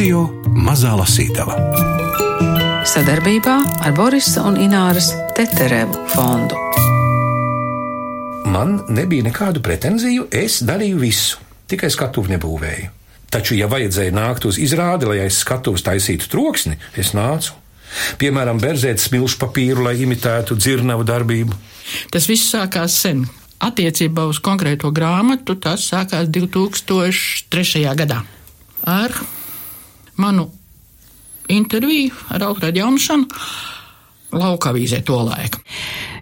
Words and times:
Radio 0.00 0.22
Mazā 0.56 0.94
Lasītava. 0.96 1.52
Sadarbībā 2.88 3.56
ar 3.84 3.92
Borisa 3.92 4.46
un 4.48 4.54
Ināras 4.56 5.10
Teterevu 5.36 6.06
fondu. 6.08 6.56
Man 8.48 8.78
nebija 8.88 9.26
nekādu 9.26 9.60
pretenziju, 9.60 10.24
es 10.32 10.62
darīju 10.64 11.02
visu, 11.02 11.36
tikai 11.68 11.90
skatuvi 11.92 12.32
nebūvēju. 12.32 12.88
Taču, 13.28 13.58
ja 13.58 13.68
vajadzēja 13.68 14.14
nākt 14.16 14.46
uz 14.48 14.56
izrādi, 14.64 15.04
lai 15.10 15.18
aiz 15.26 15.42
skatuves 15.42 15.84
taisītu 15.84 16.30
troksni, 16.32 16.78
es 16.96 17.12
nācu. 17.12 17.52
Piemēram, 18.22 18.56
berzēt 18.62 19.04
smilšu 19.04 19.36
papīru, 19.42 19.84
lai 19.84 19.98
imitētu 20.00 20.56
dzirnavu 20.56 21.04
darbību. 21.10 21.58
Tas 22.08 22.30
viss 22.30 22.48
sākās 22.54 22.96
sen. 23.02 23.26
Attiecībā 23.60 24.24
uz 24.32 24.40
konkrēto 24.40 24.94
grāmatu 24.96 25.58
tas 25.60 25.84
sākās 25.92 26.32
2003. 26.32 27.84
gadā 28.00 28.22
ar 28.88 29.20
manu 30.20 30.50
interviju 31.50 32.14
ar 32.30 32.48
Alfredu 32.50 32.84
Jaunšanu 32.84 33.42
lauka 34.32 34.70
avīzē 34.70 35.02
to 35.06 35.18
laiku. 35.26 35.60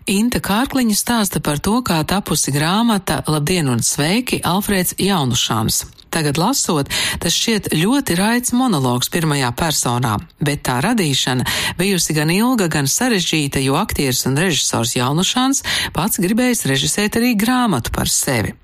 Inta 0.09 0.41
Kārkliņa 0.41 0.97
stāsta 0.97 1.43
par 1.45 1.61
to, 1.61 1.83
kā 1.85 2.01
tapusi 2.09 2.53
grāmata 2.55 3.21
Labdien 3.29 3.69
un 3.69 3.83
sveiki 3.85 4.41
Alfrēds 4.41 4.97
Jaunušāns. 4.97 5.85
Tagad 6.09 6.39
lasot, 6.41 6.89
tas 7.21 7.35
šķiet 7.37 7.69
ļoti 7.77 8.15
raids 8.17 8.55
monologs 8.57 9.11
pirmajā 9.13 9.51
personā, 9.53 10.15
bet 10.41 10.63
tā 10.65 10.79
radīšana 10.81 11.45
bijusi 11.77 12.17
gan 12.17 12.33
ilga, 12.33 12.71
gan 12.73 12.89
sarežģīta, 12.89 13.61
jo 13.61 13.77
aktieris 13.77 14.25
un 14.31 14.41
režisors 14.41 14.97
Jaunušāns 14.97 15.61
pats 15.93 16.23
gribējis 16.25 16.65
režisēt 16.73 17.21
arī 17.21 17.35
grāmatu 17.37 17.93
par 17.93 18.09
sevi. 18.09 18.57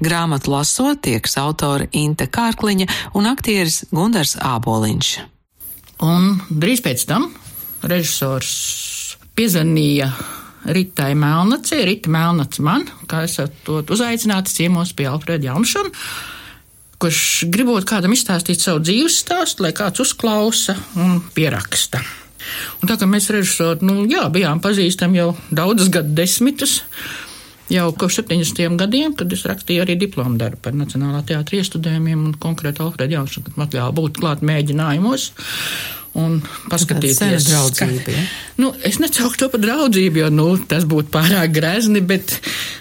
Grāmatu 0.00 0.54
lasot, 0.54 1.02
tieks 1.04 1.36
autora 1.40 1.86
Inte 1.96 2.26
Kārkliņa 2.30 2.88
un 3.18 3.28
aktieris 3.30 3.84
Gundars 3.92 4.36
Āboliņš. 4.40 5.12
Un 6.06 6.36
drīz 6.48 6.82
pēc 6.84 7.04
tam 7.08 7.28
režisors 7.84 8.52
piezvanīja 9.36 10.10
Ritai 10.70 11.14
Melnacē, 11.16 11.80
Rita 11.88 12.10
Melnac 12.12 12.58
man, 12.60 12.84
kā 13.08 13.24
esat 13.24 13.68
uzaicināti 13.68 14.52
ciemos 14.52 14.92
pie 14.96 15.08
Alfreda 15.08 15.48
Jaunšana, 15.48 15.92
kurš 17.00 17.22
gribot 17.48 17.86
kādam 17.88 18.12
izstāstīt 18.12 18.60
savu 18.60 18.82
dzīves 18.84 19.22
stāstu, 19.22 19.64
lai 19.64 19.72
kāds 19.76 20.02
uzklausa 20.04 20.76
un 21.00 21.22
pieraksta. 21.32 22.02
Un 22.80 22.88
tā 22.88 22.96
kā 23.00 23.08
mēs 23.08 23.30
režisori, 23.32 23.84
nu 23.88 24.04
jā, 24.08 24.26
bijām 24.32 24.60
pazīstami 24.64 25.20
jau 25.20 25.30
daudzus 25.52 25.88
gadu 25.92 26.12
desmitus, 26.16 26.80
jau 27.70 27.86
kopš 27.96 28.20
70. 28.22 28.76
gadiem, 28.80 29.14
kad 29.18 29.32
es 29.32 29.46
rakstīju 29.48 29.84
arī 29.84 29.96
diplomu 30.00 30.38
darbu 30.40 30.60
par 30.64 30.76
Nacionālā 30.76 31.22
teātra 31.26 31.60
iestudējumiem 31.60 32.26
un 32.28 32.36
konkrēti 32.40 32.82
Alfreda 32.84 33.18
Jaunšana, 33.18 33.46
kad 33.46 33.56
man 33.58 33.68
atļāva 33.68 33.96
būt 34.00 34.20
klāt 34.20 34.44
mēģinājumos 34.46 35.30
un 36.18 36.40
paskatīties. 36.70 37.46
Draudzība, 37.46 38.14
ja? 38.14 38.24
Nu, 38.58 38.72
es 38.86 38.98
necauktu 39.02 39.44
to 39.44 39.48
par 39.52 39.62
draudzību, 39.62 40.24
jo 40.24 40.30
nu, 40.34 40.46
tas 40.70 40.86
būtu 40.90 41.12
pārāk 41.14 41.52
grezni, 41.54 42.02
bet 42.02 42.34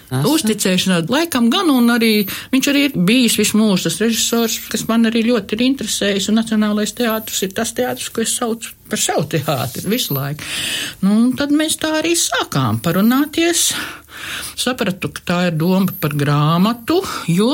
Asa. 0.09 0.23
uzticēšanā 0.31 1.03
laikam 1.13 1.51
gan, 1.53 1.69
un 1.69 1.93
arī 1.93 2.25
viņš 2.53 2.71
arī 2.71 2.87
ir 2.87 2.97
bijis 2.97 3.37
visu 3.39 3.59
mūžu 3.61 3.85
tas 3.85 3.99
režisors, 4.01 4.57
kas 4.73 4.87
man 4.89 5.05
arī 5.11 5.27
ļoti 5.29 5.57
ir 5.57 5.65
interesējis, 5.67 6.31
un 6.31 6.41
Nacionālais 6.41 6.95
teātris 6.97 7.45
ir 7.45 7.53
tas 7.53 7.75
teātris, 7.77 8.09
ko 8.09 8.25
es 8.25 8.33
saucu 8.39 8.73
par 8.89 9.01
savu 9.01 9.25
teātri 9.29 9.85
visu 9.89 10.15
laiku. 10.17 10.45
Nu, 11.05 11.31
tad 11.37 11.53
mēs 11.55 11.77
tā 11.81 11.99
arī 12.01 12.15
sākām 12.17 12.81
parunāties. 12.83 13.69
Sapratu, 14.59 15.11
ka 15.15 15.23
tā 15.23 15.37
ir 15.47 15.55
doma 15.55 15.93
par 16.01 16.11
grāmatu, 16.17 16.97
jo 17.31 17.53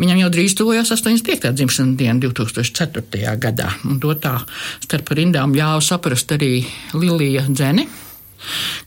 viņam 0.00 0.22
jau 0.22 0.30
drīz 0.32 0.54
tuvojās 0.56 0.92
85. 0.94 1.50
dzimšanas 1.58 1.98
diena 2.00 2.22
2004. 2.22 3.34
gadā. 3.42 3.68
Un 3.88 4.00
to 4.00 4.14
tā 4.16 4.38
starp 4.84 5.12
rindām 5.18 5.52
ļāva 5.56 5.82
saprast 5.84 6.32
arī 6.32 6.62
Lilija 6.96 7.44
Dzene. 7.50 7.86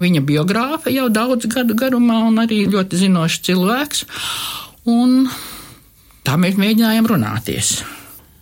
Viņa 0.02 0.24
biogrāfa 0.28 0.92
jau 0.92 1.08
daudz 1.14 1.48
gadu 1.52 1.78
garumā 1.80 2.24
un 2.28 2.42
arī 2.44 2.66
ļoti 2.72 3.06
zinošs 3.06 3.44
cilvēks. 3.48 4.06
Un 4.92 5.30
tā 6.26 6.40
mēs 6.42 6.58
mēģinājām 6.60 7.08
runāties. 7.14 7.78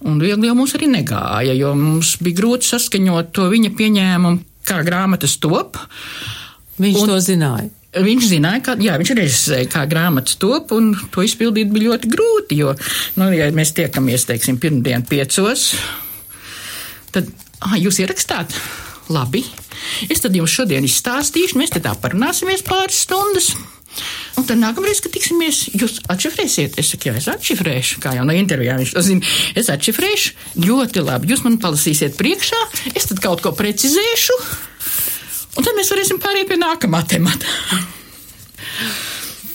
Un 0.09 0.19
viegli 0.19 0.49
jau 0.49 0.55
mums 0.57 0.73
arī 0.75 0.89
negāja, 0.91 1.53
jo 1.55 1.71
mums 1.79 2.17
bija 2.23 2.41
grūti 2.41 2.67
saskaņot 2.67 3.31
to 3.35 3.47
viņa 3.51 3.71
pieņēmumu, 3.77 4.41
kā 4.67 4.81
grāmatas 4.83 5.37
top. 5.43 5.79
Viņš 6.81 6.99
un, 6.99 7.11
to 7.13 7.19
zināja. 7.23 7.69
Viņš 8.03 8.29
zināja, 8.31 8.63
ka 8.65 8.75
jā, 8.81 8.95
viņš 8.99 9.13
reizē 9.19 9.59
kā 9.69 9.85
grāmatas 9.89 10.39
top, 10.41 10.73
un 10.75 10.91
to 11.13 11.23
izpildīt 11.23 11.71
bija 11.71 11.91
ļoti 11.91 12.09
grūti. 12.11 12.57
Jo, 12.63 12.73
nu, 13.21 13.29
ja 13.35 13.47
mēs 13.55 13.75
tiekamies, 13.77 14.25
teiksim, 14.29 14.57
pirmdien 14.61 15.05
piecos, 15.07 15.69
tad 17.13 17.29
ah, 17.61 17.77
jūs 17.79 18.01
ierakstāt. 18.03 18.57
Labi. 19.13 19.43
Es 20.11 20.23
tad 20.23 20.35
jums 20.35 20.53
šodien 20.55 20.85
izstāstīšu, 20.87 21.59
mēs 21.59 21.73
te 21.75 21.81
tā 21.83 21.91
parunāsimies 21.99 22.63
pāris 22.65 23.03
stundas. 23.03 23.51
Un 24.43 24.47
tad 24.49 24.59
nākamreiz, 24.59 24.99
kad 24.99 25.13
tiksimies, 25.15 25.69
jūs 25.71 26.01
atšifrēsiet. 26.11 26.73
Es 26.81 26.89
saku, 26.91 27.07
jā, 27.07 27.13
es 27.15 27.29
atšifrēšu, 27.31 28.01
kā 28.03 28.11
jau 28.17 28.25
no 28.27 28.33
intervijām 28.35 28.81
viņš 28.81 28.89
to 28.91 29.03
zina. 29.05 29.29
Es 29.55 29.69
atšifrēšu 29.71 30.65
ļoti 30.65 30.99
labi. 30.99 31.29
Jūs 31.31 31.45
man 31.45 31.55
palasīsiet 31.63 32.17
priekšā, 32.19 32.59
es 32.91 33.07
tad 33.07 33.21
kaut 33.23 33.39
ko 33.45 33.53
precizēšu. 33.55 34.35
Un 35.55 35.63
tad 35.63 35.77
mēs 35.77 35.93
varēsim 35.93 36.19
pāriet 36.19 36.51
pie 36.51 36.59
nākamā 36.59 37.05
temata. 37.07 37.47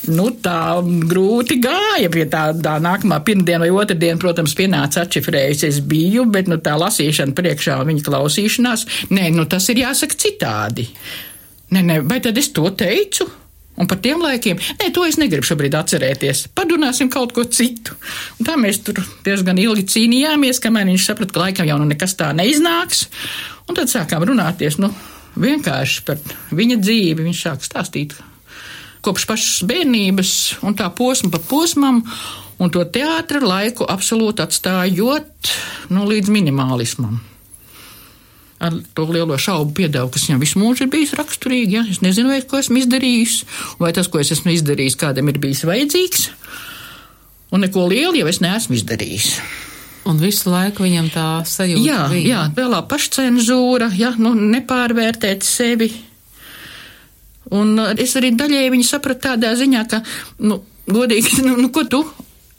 Nu, 0.08 0.30
tā 0.40 0.78
grūti 1.04 1.58
gāja 1.60 2.08
pie 2.08 2.22
tā, 2.32 2.46
tā 2.64 2.78
nākamā 2.80 3.18
pirmdiena 3.26 3.66
vai 3.66 3.82
otrdiena, 3.82 4.16
protams, 4.16 4.54
pienāca 4.56 5.02
atšifrējis. 5.04 5.64
Es 5.68 5.80
biju, 5.84 6.24
bet 6.32 6.48
nu, 6.48 6.56
tā 6.64 6.78
lasīšana 6.80 7.36
priekšā 7.36 7.76
un 7.82 7.90
viņa 7.90 8.06
klausīšanās, 8.06 8.86
nē, 9.12 9.26
nu, 9.36 9.44
tas 9.52 9.68
ir 9.68 9.82
jāsaka 9.82 10.16
citādi. 10.24 10.86
Nē, 11.76 11.84
nē, 11.90 11.98
vai 12.08 12.22
tad 12.24 12.40
es 12.40 12.48
to 12.56 12.64
teicu? 12.72 13.28
Un 13.78 13.86
par 13.86 14.00
tiem 14.02 14.22
laikiem, 14.22 14.58
nē, 14.80 14.88
to 14.94 15.04
es 15.06 15.18
negribu 15.20 15.46
šobrīd 15.46 15.76
atcerēties. 15.78 16.48
Padunāsim 16.58 17.10
kaut 17.12 17.34
ko 17.36 17.44
citu. 17.46 17.94
Un 18.38 18.48
tā 18.48 18.56
mēs 18.58 18.80
tur 18.86 18.98
diezgan 19.26 19.60
ilgi 19.62 19.86
cīnījāmies, 19.94 20.58
kamēr 20.64 20.88
viņš 20.90 21.06
saprata, 21.06 21.34
ka 21.34 21.44
laikam 21.44 21.68
jau 21.70 21.78
nu 21.78 21.86
nekas 21.92 22.16
tā 22.18 22.32
neiznāks. 22.34 23.06
Un 23.70 23.78
tad 23.78 23.92
sākām 23.92 24.26
runāties, 24.26 24.80
nu, 24.82 24.90
vienkārši 25.38 26.02
par 26.08 26.18
viņa 26.50 26.80
dzīvi. 26.82 27.28
Viņš 27.28 27.44
sāk 27.46 27.64
stāstīt 27.66 28.18
kopš 29.04 29.28
pašas 29.30 29.62
bērnības 29.68 30.32
un 30.66 30.74
tā 30.78 30.88
posma 30.94 31.30
pa 31.32 31.40
posmam, 31.50 32.02
un 32.58 32.74
to 32.74 32.82
teātra 32.92 33.40
laiku 33.44 33.86
absolūti 33.88 34.42
atstājot 34.44 35.52
nu, 35.94 36.06
līdz 36.10 36.34
minimālismam. 36.34 37.20
Ar 38.58 38.74
to 38.94 39.04
lielo 39.06 39.36
šaubu 39.38 39.70
piedevu, 39.76 40.10
kas 40.10 40.24
viņam 40.26 40.42
visu 40.42 40.58
mūžu 40.58 40.86
ir 40.86 40.90
bijis 40.90 41.14
raksturīgi. 41.14 41.76
Ja? 41.78 41.84
Es 41.86 42.00
nezinu, 42.02 42.32
vai 42.32 42.40
ko 42.42 42.58
esmu 42.58 42.80
izdarījis, 42.80 43.36
vai 43.78 43.92
tas, 43.94 44.10
ko 44.10 44.18
es 44.18 44.32
esmu 44.34 44.50
izdarījis, 44.56 44.98
kādam 44.98 45.30
ir 45.30 45.38
bijis 45.42 45.62
vajadzīgs. 45.68 46.26
Un 47.54 47.62
neko 47.64 47.86
lielu 47.88 48.18
jau 48.18 48.28
es 48.28 48.42
neesmu 48.42 48.76
izdarījis. 48.76 49.30
Un 50.08 50.18
visu 50.20 50.50
laiku 50.50 50.84
viņam 50.84 51.08
tā 51.12 51.26
sajūta. 51.46 51.84
Jā, 51.84 52.02
bija. 52.10 52.26
jā 52.32 52.42
vēlā 52.56 52.82
pašcenzūra, 52.90 53.90
jā, 53.98 54.14
nu, 54.18 54.32
nepārvērtēt 54.56 55.46
sevi. 55.46 55.90
Un 57.54 57.76
es 57.94 58.14
arī 58.18 58.32
daļēji 58.36 58.72
viņu 58.74 58.86
sapratu 58.88 59.28
tādā 59.30 59.54
ziņā, 59.56 59.84
ka, 59.88 60.02
nu, 60.44 60.60
godīgi, 60.88 61.38
nu, 61.46 61.56
nu 61.62 61.70
ko 61.74 61.86
tu 61.88 62.02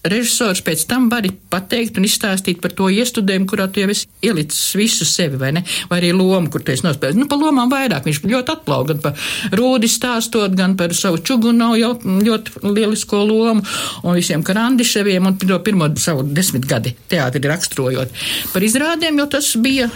režisors 0.07 0.61
pēc 0.63 0.85
tam 0.87 1.09
vari 1.11 1.31
pateikt 1.51 1.97
un 1.99 2.05
izstāstīt 2.07 2.61
par 2.63 2.71
to 2.75 2.87
iestudējumu, 2.93 3.47
kurā 3.49 3.67
tu 3.67 3.81
jau 3.83 3.89
esi 3.91 4.07
ielicis 4.23 4.61
visu 4.79 5.07
sevi, 5.07 5.39
vai 5.41 5.51
ne? 5.57 5.63
Vai 5.89 5.99
arī 5.99 6.13
lomu, 6.15 6.47
kur 6.51 6.63
tu 6.63 6.71
esi 6.71 6.85
nospēlējis. 6.85 7.19
Nu, 7.19 7.27
pa 7.31 7.39
lomām 7.39 7.71
vairāk 7.71 8.07
viņš 8.07 8.21
ļoti 8.23 8.55
atplauk, 8.55 8.87
gan 8.93 9.03
par 9.03 9.29
rūdi 9.59 9.91
stāstot, 9.91 10.55
gan 10.55 10.77
par 10.79 10.95
savu 10.95 11.19
čugunu 11.19 11.73
jau 11.79 11.93
ļoti 11.99 12.63
lielisko 12.63 13.21
lomu 13.27 13.65
un 14.03 14.17
visiem 14.17 14.43
karandiševiem 14.45 15.29
un 15.29 15.39
to 15.41 15.59
pirmo 15.65 15.91
savu 15.99 16.23
desmitgadi 16.23 16.95
teātri 17.11 17.43
raksturojot. 17.51 18.19
Par 18.53 18.65
izrādēm, 18.65 19.19
jo 19.19 19.27
tas 19.35 19.51
bija, 19.59 19.89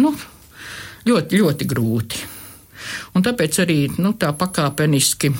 nu, 0.00 0.14
ļoti, 1.08 1.42
ļoti 1.42 1.68
grūti. 1.68 2.28
Un 3.12 3.24
tāpēc 3.24 3.58
arī, 3.62 3.82
nu, 4.00 4.14
tā 4.18 4.32
pakāpeniski 4.36 5.30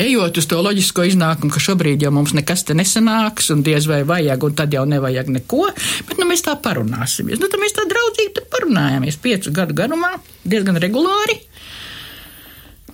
ejot 0.00 0.36
uz 0.36 0.46
to 0.48 0.58
loģisko 0.60 1.06
iznākumu, 1.08 1.52
ka 1.52 1.62
šobrīd 1.62 2.04
jau 2.04 2.12
mums 2.12 2.34
nekas 2.36 2.66
te 2.68 2.76
nesanāks, 2.76 3.48
un 3.54 3.62
diez 3.66 3.88
vai 3.88 4.02
vajag, 4.08 4.44
un 4.48 4.56
tad 4.56 4.74
jau 4.76 4.84
nevajag 4.88 5.30
neko, 5.32 5.62
bet 6.08 6.20
nu, 6.20 6.28
mēs 6.28 6.44
tā 6.44 6.56
parunāsimies. 6.60 7.40
Nu, 7.40 7.48
tad 7.52 7.62
mēs 7.62 7.76
tā 7.76 7.86
draudzīgi 7.88 8.44
parunājāmies 8.52 9.20
piecu 9.24 9.52
gadu 9.56 9.76
garumā, 9.76 10.12
diezgan 10.44 10.80
regulāri. 10.82 11.38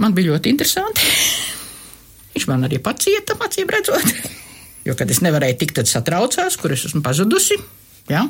Man 0.03 0.15
bija 0.15 0.33
ļoti 0.33 0.55
interesanti. 0.55 1.09
Viņš 2.37 2.47
man 2.49 2.69
arī 2.69 2.79
pacieta, 2.83 3.37
acīm 3.45 3.71
redzot, 3.73 4.15
jo, 4.87 4.95
kad 4.99 5.11
es 5.11 5.21
nevarēju 5.27 5.59
tikt, 5.61 5.81
tad 5.81 5.91
satraucās, 5.91 6.57
kur 6.61 6.75
es 6.75 6.87
esmu 6.89 7.03
pazudusi. 7.05 7.59
Ja? 8.11 8.25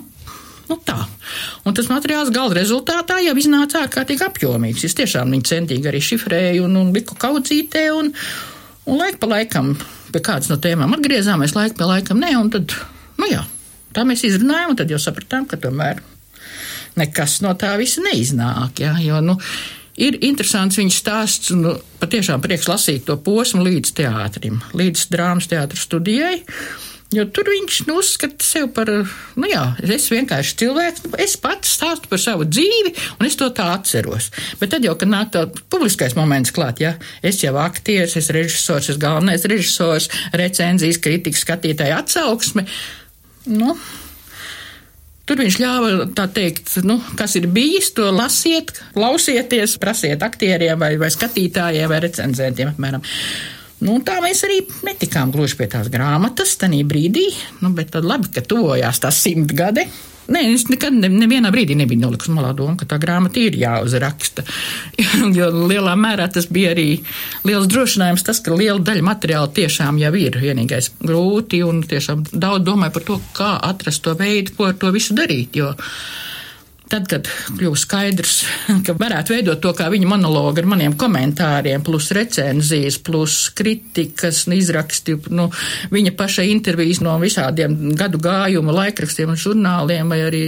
Nu, 0.71 0.79
tā. 0.81 0.97
Un 1.69 1.77
tas 1.77 1.91
materiāls 1.91 2.31
gala 2.33 2.55
rezultātā 2.57 3.19
jau 3.21 3.35
iznāca 3.37 3.83
ārkārtīgi 3.85 4.25
apjomīgs. 4.25 4.87
Es 4.89 4.97
tiešām 4.97 5.35
viņu 5.35 5.49
centīgi 5.51 5.91
arī 5.91 6.01
šifrēju 6.01 6.65
un, 6.65 6.79
un 6.81 6.93
liku 6.95 7.19
kaudzītē, 7.21 7.85
un, 7.99 8.13
un 8.87 9.01
laika 9.01 9.21
pa 9.23 9.31
laikam 9.35 9.75
pie 10.13 10.23
kādas 10.25 10.51
no 10.53 10.59
tēmām 10.61 10.97
atgriezāmies, 10.97 11.57
laika 11.57 11.79
pa 11.79 11.91
laikam 11.95 12.21
nē, 12.23 12.33
un 12.41 12.51
tad, 12.53 12.75
nu 13.21 13.29
jā, 13.31 13.45
tā 13.97 14.07
mēs 14.09 14.25
izrunājām, 14.29 14.75
un 14.75 14.81
tad 14.81 14.91
jau 14.93 15.01
sapratām, 15.03 15.47
ka 15.49 15.61
tomēr 15.61 16.03
nekas 17.01 17.41
no 17.45 17.55
tā 17.57 17.73
visa 17.81 18.03
neiznāk. 18.05 18.83
Ja, 18.85 18.97
jo, 19.01 19.23
nu, 19.25 19.39
Ir 20.01 20.17
interesants 20.25 20.79
viņa 20.81 20.95
stāsts, 20.95 21.51
nu, 21.53 21.75
patiešām 22.01 22.41
prieks 22.41 22.69
lasīt 22.71 23.05
to 23.05 23.19
posmu 23.21 23.61
līdz 23.67 23.91
teātrim, 23.99 24.63
līdz 24.73 25.05
drāmas 25.13 25.51
teātras 25.51 25.85
studijai. 25.85 26.39
Jo 27.13 27.27
tur 27.29 27.49
viņš 27.53 27.79
nu, 27.89 27.99
uzskata 28.01 28.45
sevi 28.45 28.71
par, 28.73 28.89
nu 29.37 29.49
jā, 29.51 29.63
es 29.85 30.09
vienkārši 30.13 30.55
cilvēks, 30.63 31.05
nu, 31.05 31.13
es 31.21 31.37
pats 31.41 31.75
stāstu 31.77 32.09
par 32.09 32.21
savu 32.23 32.47
dzīvi, 32.49 32.95
un 33.19 33.29
es 33.29 33.37
to 33.37 33.51
tā 33.53 33.69
atceros. 33.75 34.31
Bet 34.61 34.73
tad 34.73 34.87
jau, 34.87 34.95
kad 34.99 35.13
nāk 35.13 35.33
tā 35.35 35.45
publiskais 35.73 36.17
moments 36.17 36.55
klāt, 36.57 36.81
ja 36.81 36.95
es 37.21 37.43
jau 37.45 37.53
aktieris, 37.61 38.17
es 38.21 38.33
režisors, 38.33 38.89
es 38.95 39.01
galvenais 39.03 39.45
režisors, 39.51 40.09
recenzijas, 40.33 41.01
kritikas, 41.05 41.45
skatītāja 41.45 42.01
atsauksme, 42.01 42.65
nu, 43.53 43.77
Tur 45.23 45.39
viņš 45.39 45.57
ļāva, 45.63 45.91
tā 46.19 46.25
teikt, 46.35 46.73
nu, 46.83 46.97
kas 47.15 47.37
ir 47.39 47.47
bijis, 47.55 47.93
to 47.95 48.09
lasiet, 48.11 48.73
klausieties, 48.93 49.77
prasiet 49.81 50.23
aktieriem 50.27 50.81
vai, 50.81 50.97
vai 50.99 51.13
skatītājiem 51.15 51.87
vai 51.89 52.01
recenzentiem 52.03 52.73
apmēram. 52.73 53.07
Nu, 53.83 53.99
tā 54.07 54.21
mēs 54.23 54.45
arī 54.47 54.61
netikām 54.87 55.33
gluži 55.35 55.59
pie 55.59 55.67
tās 55.73 55.91
grāmatas 55.91 56.55
tajā 56.61 56.85
brīdī, 56.87 57.27
nu, 57.65 57.73
bet 57.75 57.91
tad 57.97 58.07
labi, 58.07 58.31
ka 58.35 58.45
tuvojās 58.47 59.03
tās 59.03 59.19
simt 59.25 59.55
gadi. 59.59 59.89
Nē, 60.31 60.43
es 60.55 60.69
nekad 60.71 60.95
ne, 60.95 61.09
nevienā 61.11 61.51
brīdī 61.51 61.75
nebiju 61.77 62.05
nolikusi 62.05 62.31
malā 62.33 62.53
domu, 62.55 62.77
ka 62.79 62.87
tā 62.89 62.99
grāmata 63.03 63.41
ir 63.43 63.57
jāuzraksta. 63.59 64.45
jo 65.39 65.49
lielā 65.67 65.97
mērā 65.99 66.29
tas 66.31 66.47
bija 66.47 66.71
arī 66.77 66.87
liels 67.49 67.67
drošinājums, 67.73 68.23
tas, 68.29 68.39
ka 68.45 68.55
liela 68.55 68.79
daļa 68.79 69.03
materiāla 69.09 69.51
tiešām 69.57 69.99
jau 69.99 70.13
ir 70.21 70.39
vienīgais 70.45 70.93
grūti 71.03 71.65
un 71.67 71.83
tiešām 71.91 72.23
daudz 72.31 72.65
domāju 72.69 72.97
par 72.97 73.09
to, 73.09 73.19
kā 73.35 73.57
atrast 73.73 74.05
to 74.07 74.15
veidu, 74.19 74.55
ko 74.57 74.71
ar 74.71 74.79
to 74.79 74.93
visu 74.95 75.19
darīt. 75.19 75.59
Jo, 75.59 75.75
Tad, 76.93 77.07
kad 77.09 77.29
kļuva 77.57 77.79
skaidrs, 77.81 78.43
ka 78.87 78.95
varētu 78.99 79.33
veidot 79.33 79.63
to 79.65 79.73
kā 79.77 79.89
viņa 79.93 80.11
monologu 80.11 80.61
ar 80.61 80.69
maniem 80.75 80.97
komentāriem, 80.99 81.85
plus 81.87 82.11
recenzijas, 82.13 82.99
plus 83.01 83.47
kritikas, 83.57 84.45
izraksti, 84.53 85.17
nu, 85.33 85.49
viņa 85.95 86.13
paša 86.19 86.45
intervijas 86.51 87.01
no 87.05 87.17
visādiem 87.23 87.95
gadu 87.97 88.21
gājumu 88.23 88.75
laikrakstiem 88.77 89.33
un 89.33 89.41
žurnāliem 89.41 90.13
vai 90.13 90.21
arī 90.27 90.45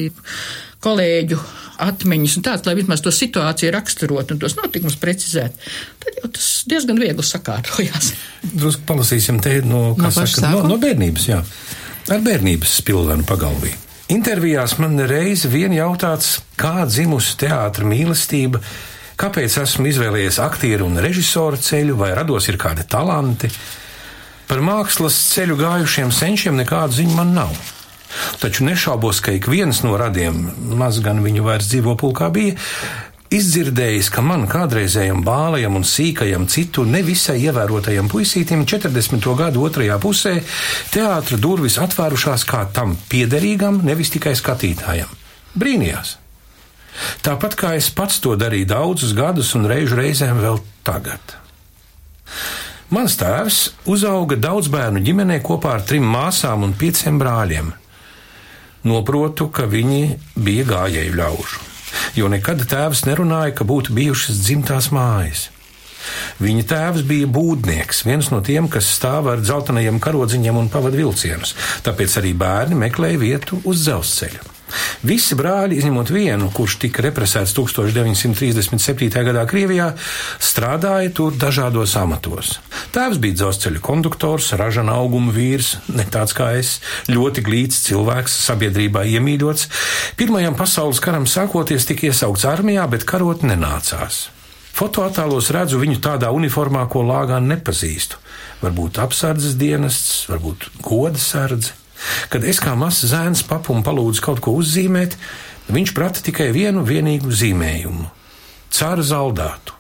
kolēģu 0.85 1.38
atmiņas 1.85 2.37
un 2.38 2.44
tāds, 2.47 2.67
lai 2.69 2.75
vismaz 2.79 3.02
to 3.02 3.12
situāciju 3.14 3.73
raksturot 3.75 4.35
un 4.35 4.43
tos 4.43 4.56
notikumus 4.58 4.99
precizēt, 5.00 5.56
tad 6.02 6.20
jau 6.20 6.31
tas 6.37 6.50
diezgan 6.70 7.00
viegli 7.00 7.25
sakārtojās. 7.25 8.12
Drusku 8.58 8.85
palasīsim 8.88 9.40
te 9.44 9.56
no, 9.64 9.87
No 9.99 10.12
saka, 10.14 10.52
no, 10.52 10.67
no 10.69 10.79
bērnības, 10.82 11.31
jā. 11.31 11.40
Ar 12.12 12.20
bērnības 12.20 12.79
spilvenu 12.82 13.25
pagalvī. 13.26 13.73
Intervijās 14.12 14.75
man 14.77 14.99
reizi 15.09 15.49
vien 15.49 15.73
jautāts, 15.73 16.43
kā 16.61 16.85
dzimusi 16.85 17.39
teātra 17.41 17.87
mīlestība, 17.89 18.61
kāpēc 19.17 19.56
esmu 19.62 19.89
izvēlējies 19.89 20.41
aktieru 20.45 20.85
un 20.91 21.01
režisoru 21.01 21.56
ceļu, 21.56 21.97
vai 21.97 22.11
rados 22.12 22.51
ir 22.53 22.59
kādi 22.61 22.85
talanti. 22.85 23.49
Par 24.45 24.61
mākslas 24.61 25.17
ceļu 25.31 25.56
gājušiem 25.56 26.12
senčiem 26.12 26.61
nekādu 26.61 26.99
ziņu 26.99 27.17
man 27.17 27.33
nav. 27.33 27.56
Taču 28.43 28.69
nešaubos, 28.69 29.23
ka 29.25 29.33
ik 29.33 29.49
viens 29.49 29.81
no 29.87 29.97
radiem, 29.97 30.50
maz 30.77 31.00
gan 31.03 31.25
viņu 31.25 31.49
vairs 31.49 31.73
dzīvo 31.73 31.97
pulkā 31.97 32.29
bija, 32.35 32.59
izdzirdējis, 33.35 34.09
ka 34.15 34.23
man 34.25 34.47
kādreizējam 34.51 35.23
bālajam 35.27 35.79
un 35.79 35.87
sīkajam 35.89 36.47
citu 36.51 36.85
nevisai 36.89 37.39
ievērotajam 37.49 38.09
puisītim 38.13 38.65
40. 38.69 39.29
gadu 39.39 39.65
otrajā 39.67 39.99
pusē 40.03 40.35
teātra 40.95 41.39
durvis 41.41 41.79
atvērušās 41.83 42.47
kā 42.49 42.65
tam 42.75 42.97
piederīgam, 43.11 43.81
nevis 43.87 44.13
tikai 44.15 44.37
skatītājam. 44.39 45.11
Brīnījās! 45.59 46.19
Tāpat 47.27 47.57
kā 47.59 47.73
es 47.79 47.91
pats 47.91 48.21
to 48.23 48.37
darīju 48.39 48.69
daudzus 48.71 49.15
gadus 49.19 49.55
un 49.59 49.67
reižu 49.71 49.99
reizēm 49.99 50.39
vēl 50.43 50.61
tagad. 50.87 51.35
Mans 52.95 53.17
tēvs 53.19 53.61
uzauga 53.91 54.37
daudz 54.39 54.69
bērnu 54.71 55.03
ģimenē 55.03 55.41
kopā 55.43 55.79
ar 55.79 55.87
trim 55.89 56.07
māsām 56.07 56.67
un 56.67 56.75
pieciem 56.79 57.19
brāļiem. 57.19 57.73
Noprotu, 58.87 59.49
ka 59.49 59.67
viņi 59.67 60.19
bija 60.37 60.67
gājēju 60.69 61.17
ļaužu, 61.19 61.63
jo 62.19 62.31
nekad 62.32 62.64
tēvs 62.70 63.05
nerunāja, 63.08 63.56
ka 63.58 63.67
būtu 63.69 63.94
bijušas 63.96 64.41
dzimtās 64.44 64.91
mājas. 64.94 65.49
Viņa 66.44 66.64
tēvs 66.69 67.05
bija 67.08 67.29
būdnieks, 67.31 68.05
viens 68.05 68.31
no 68.32 68.43
tiem, 68.44 68.69
kas 68.69 68.91
stāv 68.99 69.31
ar 69.32 69.44
dzeltenajiem 69.44 70.00
karodziņiem 70.05 70.58
un 70.61 70.73
pavada 70.73 71.00
vilcienus, 71.00 71.55
tāpēc 71.87 72.19
arī 72.20 72.35
bērni 72.37 72.81
meklēja 72.87 73.23
vietu 73.23 73.62
uz 73.64 73.87
dzelzceļa. 73.87 74.54
Visi 75.06 75.37
brāļi, 75.38 75.79
izņemot 75.81 76.11
vienu, 76.15 76.50
kurš 76.55 76.79
tika 76.85 77.05
represēts 77.05 77.55
1937. 77.56 79.11
gadā 79.29 79.44
Krievijā, 79.50 79.91
strādāja 80.43 81.12
tur 81.15 81.37
dažādos 81.38 81.97
amatos. 82.00 82.59
Tēvs 82.94 83.21
bija 83.23 83.38
dzelzceļa 83.41 83.82
konduktors, 83.85 84.53
ražana 84.59 84.97
auguma 85.00 85.35
vīrs, 85.35 85.75
ne 85.93 86.06
tāds 86.11 86.37
kā 86.37 86.53
es, 86.61 86.79
ļoti 87.11 87.44
glīts 87.44 87.82
cilvēks, 87.88 88.38
sabiedrībā 88.49 89.05
iemīļots. 89.17 89.69
Pirmajam 90.21 90.56
pasaules 90.59 91.03
karam 91.05 91.29
sākoties 91.31 91.88
tika 91.91 92.11
iesaukts 92.11 92.47
armijā, 92.49 92.87
bet 92.91 93.06
karot 93.09 93.44
nenācās. 93.47 94.29
Fotoattēlos 94.75 95.53
redzu 95.55 95.79
viņu 95.79 96.00
tādā 96.03 96.32
uniformā, 96.35 96.82
ko 96.91 97.05
lāgā 97.06 97.38
nepazīstu. 97.38 98.19
Varbūt 98.65 98.99
apsardzes 99.05 99.55
dienests, 99.61 100.25
varbūt 100.32 100.67
goda 100.82 101.21
sardze. 101.21 101.76
Kad 102.33 102.45
es 102.45 102.61
kā 102.62 102.75
mazs 102.79 103.06
zēns 103.12 103.45
papumu 103.49 103.85
palūdzu 103.87 104.25
kaut 104.25 104.43
ko 104.45 104.56
uzzīmēt, 104.61 105.17
viņš 105.73 105.95
prata 105.97 106.25
tikai 106.25 106.51
vienu 106.53 106.85
vienīgu 106.85 107.33
zīmējumu- 107.33 108.11
cāra 108.77 109.03
zaldātu. 109.03 109.73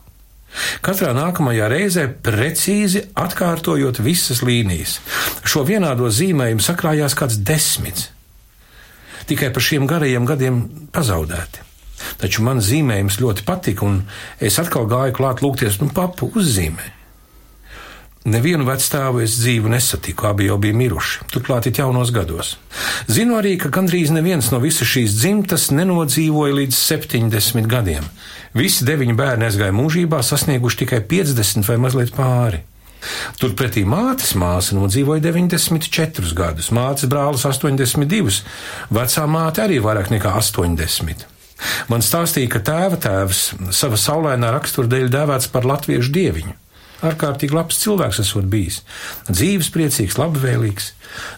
Katrā 0.84 1.10
nākamajā 1.16 1.68
reizē 1.70 2.06
precīzi 2.22 3.08
atkārtojot 3.18 3.98
visas 3.98 4.42
līnijas. 4.46 5.00
Šo 5.42 5.64
vienādo 5.66 6.06
zīmējumu 6.06 6.62
sakrājās 6.62 7.16
kāds 7.18 7.40
desmits. 7.42 8.10
Tikai 9.26 9.50
par 9.50 9.64
šiem 9.64 9.86
garajiem 9.88 10.26
gadiem 10.28 10.60
pazaudēti. 10.92 11.64
Taču 12.20 12.44
man 12.44 12.60
zīmējums 12.62 13.18
ļoti 13.22 13.46
patika, 13.46 13.86
un 13.86 14.02
es 14.38 14.58
atkal 14.60 14.86
gāju 14.90 15.14
klāt 15.16 15.42
lūgties, 15.44 15.80
nu, 15.80 15.88
papu 15.94 16.30
uzzīmē. 16.36 16.90
Nevienu 18.24 18.64
vecstāvu 18.64 19.20
es 19.20 19.34
dzīvu 19.36 19.68
nesatiku, 19.68 20.30
abi 20.30 20.46
jau 20.46 20.54
bija 20.56 20.72
miruši, 20.72 21.26
turklāt 21.28 21.66
it 21.68 21.76
jaunos 21.76 22.08
gados. 22.08 22.54
Zinu 23.04 23.36
arī, 23.36 23.58
ka 23.60 23.68
gandrīz 23.68 24.14
neviens 24.16 24.48
no 24.48 24.62
visas 24.62 24.88
šīs 24.88 25.18
dzimtas 25.18 25.66
nenodzīvoja 25.76 26.56
līdz 26.56 26.78
70 26.78 27.68
gadiem. 27.68 28.06
Visi 28.56 28.86
deviņi 28.88 29.18
bērni 29.18 29.44
aizgāja 29.50 29.76
mūžībā, 29.76 30.22
sasnieguši 30.24 30.80
tikai 30.84 31.02
50 31.10 31.68
vai 31.68 31.76
mazliet 31.84 32.14
pāri. 32.16 32.62
Turpretī 33.36 33.84
mātes 33.84 34.32
māsa 34.40 34.72
nodzīvoja 34.78 35.20
94 35.28 36.32
gadus, 36.32 36.72
mātes 36.72 37.04
brālis 37.12 37.44
82, 37.44 38.40
vecā 38.88 39.28
māte 39.28 39.68
arī 39.68 39.82
vairāk 39.84 40.08
nekā 40.16 40.32
80. 40.40 41.28
Man 41.92 42.00
stāstīja, 42.00 42.56
ka 42.56 42.64
tēva 42.64 42.96
tēvs 43.04 43.46
sava 43.68 44.00
saulainā 44.00 44.48
rakstura 44.56 44.88
dēļ 44.96 45.12
dēvēts 45.12 45.52
par 45.52 45.68
latviešu 45.68 46.16
dieviņu. 46.16 46.60
Ārkārtīgi 47.04 47.56
labs 47.56 47.82
cilvēks 47.82 48.22
esot 48.24 48.48
bijis, 48.50 48.80
dzīves 49.28 49.70
priecīgs, 49.74 50.16
labvēlīgs, 50.20 50.92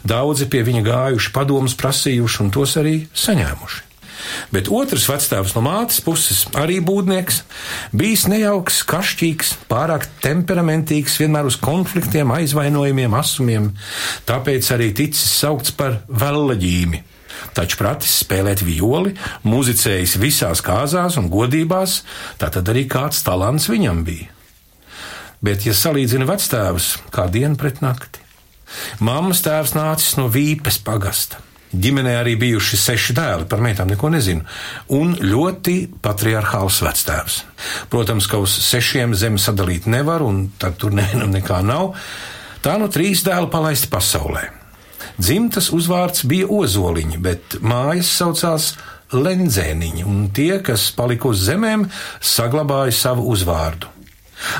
daudzi 0.06 0.48
pie 0.52 0.62
viņa 0.66 0.84
gājuši, 0.86 1.34
padomus 1.34 1.76
prasījuši 1.78 2.42
un 2.44 2.54
tos 2.54 2.76
arī 2.80 3.00
saņēmuši. 3.26 3.86
Bet 4.54 4.70
otrs 4.72 5.06
vecstāvs 5.10 5.54
no 5.56 5.62
mātes 5.64 6.00
puses, 6.04 6.44
arī 6.58 6.78
būdnieks, 6.84 7.42
bijis 7.96 8.26
nejauks, 8.30 8.82
kašķīgs, 8.88 9.52
pārāk 9.70 10.06
temperamentīgs, 10.24 11.18
vienmēr 11.22 11.48
uz 11.50 11.58
konfliktiem, 11.62 12.32
aizvainojumiem, 12.34 13.16
asumiem, 13.18 13.72
tāpēc 14.28 14.70
arī 14.74 14.92
ticis 14.96 15.36
saukts 15.40 15.74
par 15.76 16.00
vellaģīmi. 16.08 17.02
Taču 17.56 17.78
pratis 17.80 18.14
spēlēt 18.22 18.62
violi, 18.64 19.12
muzicējis 19.44 20.16
visās 20.22 20.62
kāzās 20.64 21.18
un 21.20 21.28
godībās, 21.32 22.00
tā 22.40 22.50
tad 22.52 22.72
arī 22.72 22.86
kāds 22.90 23.20
talants 23.26 23.68
viņam 23.72 24.02
bija. 24.06 24.35
Bet, 25.44 25.66
ja 25.68 25.74
salīdzina 25.76 26.28
vectēvus, 26.28 26.94
kā 27.12 27.26
diena 27.32 27.58
pret 27.60 27.82
nakti, 27.84 28.22
mammas 29.04 29.42
tēvs 29.44 29.76
nācis 29.76 30.16
no 30.20 30.30
Vīpes 30.32 30.80
pagasta. 30.84 31.42
Ģimenē 31.76 32.14
arī 32.20 32.36
bijuši 32.40 32.78
seši 32.78 33.14
dēli, 33.16 33.46
par 33.50 33.60
meitām 33.60 33.90
neko 33.90 34.08
nezinu, 34.14 34.44
un 34.96 35.16
ļoti 35.18 35.74
patriarchāls 36.02 36.78
vectēvs. 36.86 37.40
Protams, 37.92 38.28
ka 38.30 38.40
uz 38.40 38.54
sešiem 38.64 39.16
zemi 39.18 39.42
sadalīt 39.42 39.88
nevar, 39.90 40.24
un 40.24 40.46
tad 40.62 40.78
tur 40.80 40.94
nevienam 40.96 41.34
nekā 41.34 41.60
nav. 41.66 41.96
Tā 42.64 42.78
nu 42.80 42.88
trīs 42.92 43.24
dēli 43.26 43.50
palaisti 43.52 43.90
pasaulē. 43.92 44.46
Dzimtas 45.16 45.70
uzvārds 45.74 46.24
bija 46.28 46.48
Ozoliņa, 46.52 47.18
bet 47.24 47.58
mājas 47.64 48.12
saucās 48.14 48.72
Lenzēniņa, 49.14 50.06
un 50.06 50.24
tie, 50.34 50.56
kas 50.64 50.88
palika 50.96 51.30
uz 51.30 51.44
zemēm, 51.46 51.86
saglabāja 52.20 52.94
savu 52.94 53.28
uzvārdu. 53.34 53.95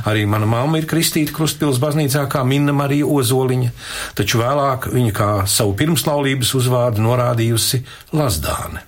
Arī 0.08 0.24
mana 0.28 0.48
mamma 0.48 0.80
ir 0.80 0.88
kristīta 0.88 1.34
Krustpils 1.36 1.80
baznīcā 1.82 2.24
kā 2.32 2.42
Minna 2.48 2.74
Marija 2.76 3.06
Ozoliņa, 3.06 3.72
taču 4.18 4.40
vēlāk 4.40 4.90
viņa 4.94 5.14
kā 5.16 5.30
savu 5.50 5.76
pirmslaulības 5.78 6.54
uzvārdu 6.58 7.04
norādījusi 7.04 7.82
Lazdāne. 8.16 8.84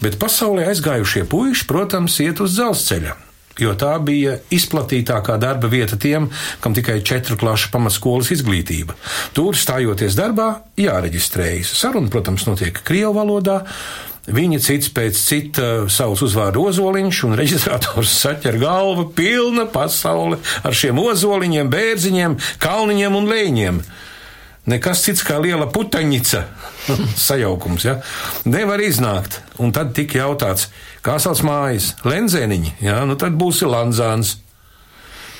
Bet 0.00 0.16
pasaulē 0.20 0.70
aizgājušie 0.70 1.26
puiši, 1.28 1.66
protams, 1.68 2.16
iet 2.24 2.40
uz 2.40 2.56
dzelzceļa. 2.56 3.16
Jo 3.60 3.74
tā 3.76 3.92
bija 4.00 4.38
izplatītākā 4.54 5.34
darba 5.42 5.68
vieta 5.68 5.98
tiem, 6.00 6.30
kam 6.64 6.72
tikai 6.76 7.00
četru 7.04 7.36
klašu 7.36 7.68
pamatskolas 7.74 8.30
izglītība. 8.32 8.94
Tur 9.36 9.58
stājoties 9.58 10.16
darbā, 10.16 10.48
jāreģistrējas. 10.80 11.74
Saruna, 11.82 12.08
protams, 12.12 12.46
notiek 12.48 12.80
Krievu 12.86 13.12
valodā, 13.18 13.58
Viņa 14.28 14.58
cits 14.60 14.90
pēc 14.92 15.16
cita 15.16 15.66
savus 15.88 16.20
uzvārdu 16.26 16.66
ozoliņš, 16.68 17.22
un 17.24 17.38
reģistrators 17.40 18.12
saķer 18.20 18.58
galvu 18.60 19.06
pilna 19.16 19.64
pasaule 19.70 20.36
ar 20.66 20.76
šiem 20.76 21.00
ozoliņiem, 21.00 21.70
bērziņiem, 21.72 22.36
kalniņiem 22.60 23.16
un 23.16 23.30
lēņiem. 23.30 23.80
Nekas 24.68 25.06
cits 25.06 25.24
kā 25.24 25.38
liela 25.40 25.70
putaņica 25.72 26.44
sajaukums, 27.26 27.88
ja? 27.88 27.96
Nevar 28.44 28.82
iznākt. 28.84 29.40
Un 29.58 29.72
tad 29.72 29.94
tika 29.96 30.20
jautāts, 30.20 30.68
kā 31.00 31.16
sauc 31.22 31.40
mājas? 31.46 31.94
Lenzēniņi, 32.04 32.76
ja? 32.84 33.00
Nu 33.08 33.16
tad 33.20 33.40
būsi 33.40 33.68
Lanzāns. 33.68 34.36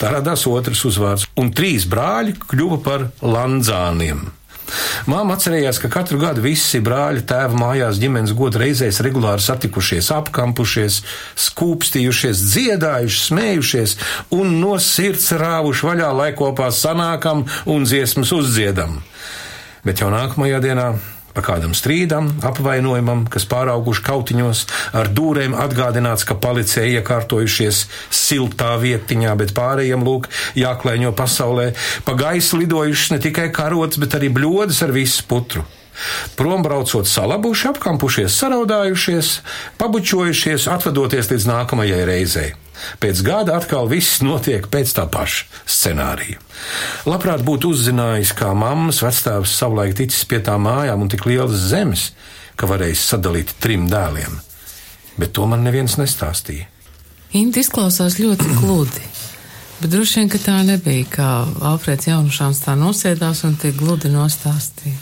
Tā 0.01 0.15
radās 0.15 0.47
otrs 0.49 0.87
uzvārds, 0.89 1.29
un 1.37 1.53
trīs 1.53 1.85
brāļi 1.85 2.39
kļuva 2.49 2.81
par 2.81 3.11
Lanzāniem. 3.21 4.31
Māma 5.11 5.37
atcerējās, 5.37 5.81
ka 5.83 5.91
katru 5.93 6.21
gadu 6.23 6.45
visi 6.45 6.81
brāļi 6.85 7.25
tēva 7.29 7.59
mājās 7.59 8.00
ģimenes 8.03 8.35
godu 8.39 8.62
reizēs 8.62 9.00
regulāri 9.05 9.45
satikušies, 9.45 10.11
apkampušies, 10.17 11.00
skūpstījušies, 11.49 12.45
dziedājuši, 12.55 13.23
smējušies 13.29 13.97
un 14.37 14.59
no 14.62 14.77
sirds 14.83 15.31
rāvuši 15.41 15.89
vaļā, 15.91 16.11
lai 16.17 16.33
kopā 16.39 16.71
sanākam 16.75 17.47
un 17.71 17.89
dziesmas 17.89 18.35
uzdziedam. 18.37 19.00
Bet 19.87 20.03
jau 20.03 20.11
nākamajā 20.12 20.61
dienā 20.61 20.91
Pa 21.35 21.45
kādam 21.47 21.75
strīdam, 21.79 22.33
apvainojumam, 22.43 23.25
kas 23.31 23.47
pārauguši 23.51 24.03
kautiņos, 24.07 24.65
ar 24.99 25.11
dūrēm 25.15 25.55
atgādināts, 25.55 26.27
ka 26.27 26.35
policija 26.35 26.87
iekārtojušies 26.99 27.85
siltā 28.11 28.73
vietiņā, 28.83 29.37
bet 29.39 29.55
pārējiem 29.55 30.07
lūk 30.07 30.27
jāklēņo 30.59 31.15
pasaulē, 31.19 31.71
pa 32.07 32.17
gaisu 32.19 32.63
lidojušas 32.65 33.15
ne 33.15 33.21
tikai 33.29 33.51
karots, 33.55 34.01
bet 34.03 34.19
arī 34.19 34.33
bļodas 34.35 34.83
ar 34.87 34.97
visu 34.97 35.27
putru. 35.31 35.67
Prom 36.38 36.64
braucot 36.64 37.09
salabuši, 37.09 37.69
apkampušies, 37.75 38.38
saraudājušies, 38.40 39.30
pabučojušies, 39.80 40.69
atvadoties 40.73 41.30
līdz 41.33 41.49
nākamajai 41.50 42.02
reizei. 42.09 42.50
Pēc 43.00 43.21
gada 43.25 43.59
atkal 43.61 43.88
viss 43.90 44.23
notiek 44.25 44.64
pēc 44.73 44.95
tā 44.97 45.04
paša 45.12 45.49
scenārija. 45.69 46.40
Labprāt 47.09 47.45
būtu 47.45 47.75
uzzinājis, 47.75 48.33
kā 48.37 48.54
mammas 48.57 49.02
vecstāvs 49.04 49.52
savulaik 49.52 49.97
ticis 49.99 50.25
pie 50.28 50.40
tām 50.45 50.64
mājām 50.69 51.04
un 51.04 51.12
tik 51.12 51.26
lielas 51.28 51.69
zemes, 51.73 52.11
ka 52.57 52.69
varējis 52.71 53.07
sadalīt 53.12 53.54
trim 53.61 53.88
dēliem. 53.90 54.40
Bet 55.21 55.35
to 55.37 55.47
man 55.49 55.64
neviens 55.66 55.99
nestāstīja. 56.00 56.69
Inti 57.37 57.62
izklausās 57.64 58.19
ļoti 58.21 58.49
gludi. 58.62 59.04
Bet 59.80 59.95
droši 59.95 60.21
vien, 60.21 60.28
ka 60.28 60.38
tā 60.42 60.59
nebija, 60.69 61.07
kā 61.09 61.28
Alfrēds 61.71 62.11
Jaunušāns 62.11 62.61
tā 62.66 62.75
nosēdās 62.76 63.47
un 63.49 63.54
tik 63.61 63.78
gludi 63.80 64.11
nostāstīja. 64.12 64.99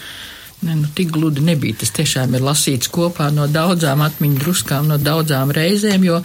Ne, 0.61 0.75
nu, 0.75 0.87
tik 0.95 1.13
gludi 1.15 1.41
nebija. 1.47 1.77
Tas 1.79 1.93
tiešām 1.95 2.33
ir 2.35 2.43
lasīts 2.43 2.91
kopā 2.91 3.29
no 3.31 3.45
daudzām 3.47 4.01
atmiņu 4.03 4.41
druskām, 4.43 4.89
no 4.91 4.97
daudzām 4.99 5.53
reizēm, 5.55 6.03
jo 6.03 6.17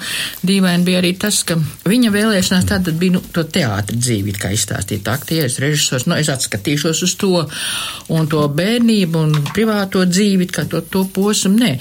dīvaini 0.41 0.87
bija 0.87 1.03
arī 1.03 1.11
tas, 1.21 1.43
ka 1.45 1.59
viņa 1.85 2.09
vēlēšanās 2.15 2.65
tātad 2.71 2.97
bija 2.97 3.13
nu, 3.13 3.21
to 3.35 3.43
teātra 3.45 3.93
dzīvi, 3.93 4.33
kā 4.41 4.49
izstāstīt 4.55 5.05
aktieris, 5.11 5.59
režisors. 5.61 6.07
Nu, 6.09 6.17
es 6.17 6.31
atskatīšos 6.33 7.03
uz 7.05 7.13
to 7.21 7.43
un 8.15 8.29
to 8.31 8.47
bērnību 8.49 9.21
un 9.21 9.35
privāto 9.53 10.01
dzīvi, 10.09 10.49
kā 10.49 10.65
to, 10.71 10.81
to 10.81 11.05
posmu. 11.13 11.53
Nē, 11.61 11.71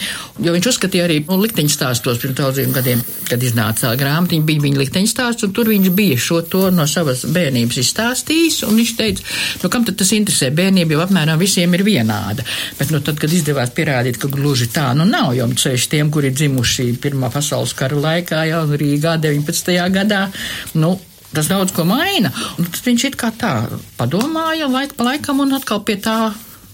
jo 0.45 0.53
viņš 0.53 0.71
uzskatīja 0.75 1.09
arī 1.09 1.23
nu, 1.31 1.41
likteņu 1.41 1.73
stāstos 1.73 2.21
pirms 2.21 2.37
daudziem 2.37 2.77
gadiem, 2.77 3.01
kad 3.31 3.41
iznāca 3.41 3.95
grāmatiņa, 3.97 4.49
bija 4.53 4.67
viņa 4.67 4.83
likteņu 4.83 5.09
stāsts, 5.15 5.49
un 5.49 5.57
tur 5.57 5.73
viņš 5.73 5.89
bija 5.97 6.21
šo 6.21 6.43
to 6.53 6.67
no 6.75 6.85
savas 6.85 7.25
bērnības 7.33 7.81
izstāstījis, 7.81 8.61
un 8.69 8.77
viņš 8.83 8.95
teica, 9.01 9.27
nu, 9.65 9.73
kam 9.73 9.89
tad 9.89 9.97
tas 10.05 10.13
interesē? 10.13 10.53
Bērnība 10.53 10.99
jau 10.99 11.05
apmēram 11.07 11.41
visiem 11.41 11.81
ir 11.81 11.89
vienāda 11.89 12.42
tāda. 12.43 12.79
Bet, 12.79 12.91
nu, 12.91 13.01
tad, 13.01 13.19
kad 13.21 13.33
izdevās 13.33 13.73
pierādīt, 13.75 14.19
ka 14.19 14.29
gluži 14.29 14.69
tā 14.73 14.93
nu 14.95 15.05
nav, 15.05 15.35
jo 15.35 15.47
ceļš 15.49 15.89
tiem, 15.89 16.11
kuri 16.11 16.33
dzimuši 16.33 16.99
Pirmā 17.03 17.31
pasaules 17.33 17.75
kara 17.75 17.97
laikā, 17.97 18.45
jau 18.49 18.67
Rīgā 18.67 19.19
19. 19.21 19.73
gadā, 19.93 20.31
nu, 20.75 20.99
tas 21.33 21.49
daudz 21.49 21.73
ko 21.73 21.85
maina. 21.85 22.33
Un 22.59 22.67
tad 22.67 22.83
viņš 22.85 23.05
it 23.09 23.17
kā 23.17 23.33
tā 23.33 23.69
padomāja 23.99 24.69
laika 24.69 24.95
pa 24.97 25.13
laikam 25.13 25.41
un 25.41 25.55
atkal 25.55 25.83
pie 25.85 25.97
tā 25.97 26.33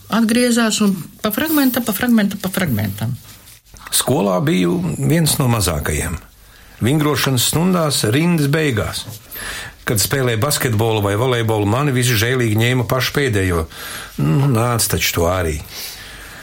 atgriezās 0.09 0.81
un 0.81 0.97
pa 1.23 1.31
fragmentam, 1.31 1.85
pa 1.85 1.93
fragmentam, 1.93 2.39
pa 2.41 2.49
fragmentam. 2.49 3.17
Skolā 3.93 4.39
biju 4.45 4.81
viens 4.99 5.39
no 5.39 5.49
mazākajiem. 5.49 6.19
Vingrošanas 6.85 7.49
stundās 7.51 8.05
rindas 8.15 8.47
beigās. 8.53 9.07
Kad 9.89 10.03
spēlēja 10.03 10.41
basketbolu 10.43 11.01
vai 11.01 11.15
volejbolu, 11.17 11.65
mani 11.69 11.95
visi 11.97 12.19
žēlīgi 12.21 12.59
ņēma 12.61 12.85
pašu 12.91 13.15
pēdējo. 13.17 13.65
Nu, 14.21 14.51
nāc 14.53 14.85
taču 14.93 15.15
to 15.17 15.29
arī. 15.31 15.57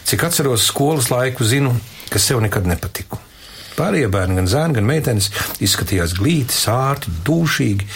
Cik 0.06 0.25
atceros 0.25 0.66
skolas 0.66 1.12
laiku, 1.14 1.46
zinu, 1.46 1.75
ka 2.10 2.22
sev 2.22 2.42
nekad 2.42 2.66
nepatiku. 2.70 3.22
Pārējie 3.75 4.10
bērni, 4.10 4.40
gan 4.40 4.50
zēni, 4.50 4.78
gan 4.78 4.88
meitenes, 4.88 5.30
izskatījās 5.64 6.16
glīti, 6.18 6.56
sārti, 6.56 7.12
dūšīgi. 7.28 7.88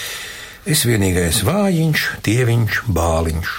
Es 0.69 0.83
vienīgais 0.85 1.41
vājiņš, 1.47 2.05
tieviņš, 2.25 2.81
bāliņš. 2.93 3.53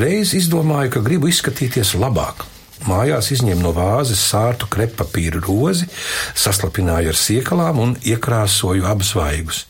Reiz 0.00 0.34
izdomāju, 0.38 0.92
ka 0.96 1.02
gribu 1.04 1.28
izskatīties 1.32 1.94
labāk. 1.98 2.46
Mājās 2.86 3.32
izņēmu 3.34 3.64
no 3.64 3.72
vāzes 3.74 4.20
sārtu 4.30 4.68
krepapīru 4.70 5.40
rozi, 5.44 5.88
saslapināju 6.36 7.12
ar 7.12 7.18
siekalām 7.18 7.80
un 7.82 7.96
iekrāsoju 8.04 8.86
abus 8.86 9.14
vaigus. 9.16 9.64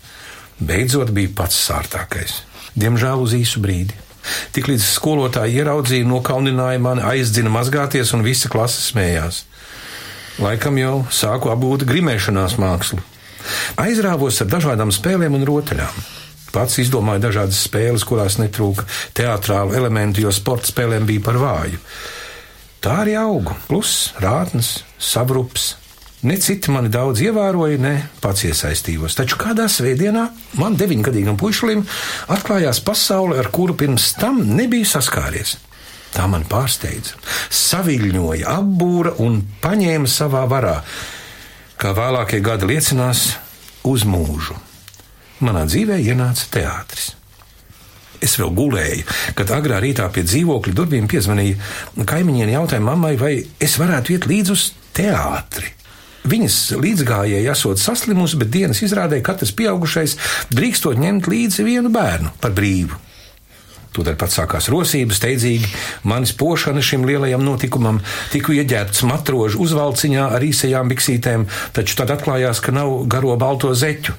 Beidzot 0.56 1.12
bija 1.12 1.32
pats 1.36 1.58
sārtākais. 1.68 2.40
Diemžēl 2.76 3.22
uz 3.24 3.34
īsu 3.36 3.60
brīdi. 3.64 3.96
Tiklīdz 4.56 4.86
skolotāji 4.96 5.60
ieraudzīja, 5.60 6.06
nokaunināja 6.08 6.80
mani, 6.82 7.04
aizdzina 7.06 7.52
mazgāties, 7.52 8.12
un 8.16 8.24
visa 8.26 8.50
klase 8.52 8.80
smējās. 8.88 9.44
Laikam 10.42 10.76
jau 10.80 10.96
sāku 11.12 11.52
apgūt 11.52 11.86
grimēšanās 11.88 12.56
mākslu. 12.60 13.00
Aizrāvos 13.80 14.40
ar 14.42 14.50
dažādām 14.50 14.92
spēlēm 14.92 15.36
un 15.38 15.46
rotaļām. 15.48 16.04
Pats 16.52 16.80
izdomāju 16.80 17.22
dažādas 17.26 17.60
spēles, 17.66 18.04
kurās 18.08 18.38
netrūka 18.40 18.86
teātrālu 19.16 19.76
elementu, 19.76 20.24
jo 20.24 20.32
sporta 20.32 20.70
spēlēm 20.72 21.08
bija 21.08 21.24
par 21.24 21.40
vāju. 21.40 21.80
Tā 22.80 23.00
arī 23.02 23.16
augu, 23.20 23.56
plus 23.68 24.14
rātnes, 24.22 24.78
sabrups, 25.02 25.74
Ne 26.24 26.38
citi 26.40 26.72
mani 26.72 26.88
daudz 26.88 27.20
ievēroja, 27.20 27.76
ne 27.82 27.94
pats 28.22 28.46
iesaistījos. 28.48 29.18
Taču 29.18 29.36
kādā 29.40 29.66
svētdienā 29.68 30.24
man, 30.56 30.78
deviņgadīgam 30.80 31.36
pušlim, 31.40 31.84
atklājās 32.32 32.80
pasaule, 32.84 33.36
ar 33.38 33.50
kuru 33.52 33.76
pirms 33.76 34.14
tam 34.16 34.40
nebija 34.56 34.88
saskāries. 34.96 35.58
Tā 36.16 36.24
man 36.32 36.46
pārsteidza, 36.48 37.18
saviļņoja, 37.52 38.48
apbūra 38.48 39.18
un 39.20 39.42
paņēma 39.60 40.08
savā 40.08 40.46
varā, 40.48 40.78
kā 41.76 41.92
vēlākie 41.92 42.40
gadi 42.40 42.70
liecinās, 42.72 43.26
uz 43.84 44.08
mūžu. 44.08 44.56
Manā 45.44 45.66
dzīvē 45.68 46.00
ienāca 46.00 46.48
teātris. 46.56 47.12
Es 48.24 48.38
vēl 48.40 48.54
gulēju, 48.56 49.04
kad 49.36 49.52
agrā 49.52 49.82
rītā 49.84 50.08
pie 50.12 50.24
dzīvokļa 50.24 50.72
durvīm 50.78 51.08
piezvanīja 51.12 52.06
kaimiņiene, 52.08 52.54
jautāja 52.56 52.80
mammai, 52.80 53.12
vai 53.20 53.34
es 53.60 53.76
varētu 53.76 54.16
iet 54.16 54.30
līdzi 54.30 54.54
uz 54.56 54.70
teātri. 54.96 55.75
Viņas 56.26 56.60
līdzgājēji 56.82 57.50
esot 57.52 57.78
saslimusi, 57.78 58.38
bet 58.40 58.50
dienas 58.54 58.82
izrādē 58.82 59.20
katrs 59.24 59.54
pieaugušais 59.54 60.16
drīkstot 60.50 60.98
ņemt 60.98 61.28
līdzi 61.30 61.66
vienu 61.66 61.92
bērnu 61.94 62.32
par 62.42 62.54
brīvu. 62.56 62.98
Tūdaļ 63.96 64.16
pat 64.20 64.32
sākās 64.34 64.68
rosības, 64.68 65.16
steidzīgi 65.20 65.70
manis 66.10 66.34
pošana 66.36 66.82
šim 66.84 67.06
lielajam 67.08 67.44
notikumam, 67.46 68.02
tiku 68.32 68.52
ieģērbts 68.58 69.06
matrožu 69.08 69.62
uzvalciņā 69.64 70.26
ar 70.36 70.44
īsajām 70.44 70.90
biksītēm, 70.92 71.46
taču 71.76 71.96
tad 72.02 72.12
atklājās, 72.12 72.60
ka 72.60 72.74
nav 72.76 73.06
garo 73.08 73.38
balto 73.40 73.72
zeķu. 73.72 74.16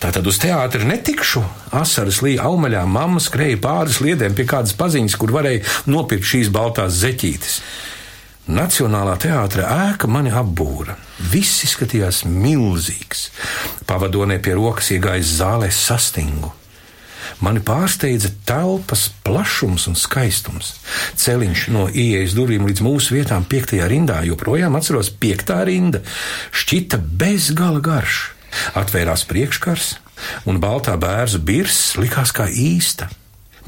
Tātad 0.00 0.26
uz 0.28 0.36
teātri 0.40 0.86
netikšu. 0.88 1.42
Asaras 1.74 2.20
līja 2.24 2.44
aumaļā, 2.50 2.84
mamma 2.88 3.20
skrēja 3.20 3.58
pāris 3.64 3.98
liedēm 4.04 4.36
pie 4.36 4.46
kādas 4.48 4.76
paziņas, 4.78 5.16
kur 5.20 5.32
varēja 5.34 5.64
nopirkt 5.90 6.28
šīs 6.28 6.52
baltās 6.54 7.00
zeķītes. 7.00 7.58
Nacionālā 8.44 9.14
teātra 9.16 9.70
ēka 9.88 10.04
mani 10.04 10.28
apbūra. 10.28 10.98
Viss 11.32 11.62
izskatījās 11.64 12.26
milzīgs. 12.28 13.30
Pavadonē 13.88 14.36
pie 14.44 14.52
rokas 14.58 14.90
iegājis 14.92 15.38
zālē 15.38 15.70
sastingu. 15.72 16.52
Mani 17.40 17.62
pārsteidza 17.64 18.28
telpas 18.44 19.06
plašums 19.24 19.88
un 19.88 19.96
skaistums. 19.96 20.74
Celiņš 21.16 21.64
no 21.72 21.86
ieejas 21.88 22.36
durvīm 22.36 22.68
līdz 22.68 22.84
mūsu 22.84 23.16
vietām, 23.16 23.48
piektajā 23.48 23.88
rindā, 23.88 24.20
joprojām 24.28 24.76
atceros, 24.76 25.08
piektā 25.08 25.62
rinda, 25.64 26.04
šķita 26.52 27.00
bezgala 27.00 27.80
garš. 27.80 28.26
Atvērās 28.76 29.24
priekškars, 29.24 29.94
un 30.44 30.60
baltā 30.60 31.00
bērza 31.00 31.40
birs 31.40 31.94
likās 31.96 32.36
kā 32.36 32.52
īsta. 32.52 33.08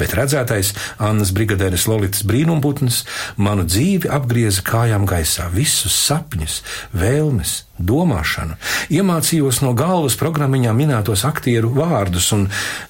Bet 0.00 0.14
redzētais 0.16 0.72
Annas 1.02 1.32
brigadieres 1.36 1.86
Lolitas 1.90 2.24
brīnumputns 2.26 3.02
manu 3.36 3.66
dzīvi 3.68 4.10
apgrieza 4.12 4.64
kājām 4.66 5.06
gaisā, 5.08 5.48
visus 5.52 5.96
sapņus, 6.06 6.60
vēlmes, 6.96 7.58
domāšanu. 7.78 8.56
Iemācījos 8.92 9.60
no 9.64 9.72
galvas 9.76 10.16
programmiņā 10.20 10.72
minētos 10.76 11.24
aktieru 11.28 11.72
vārdus 11.76 12.30
un 12.36 12.46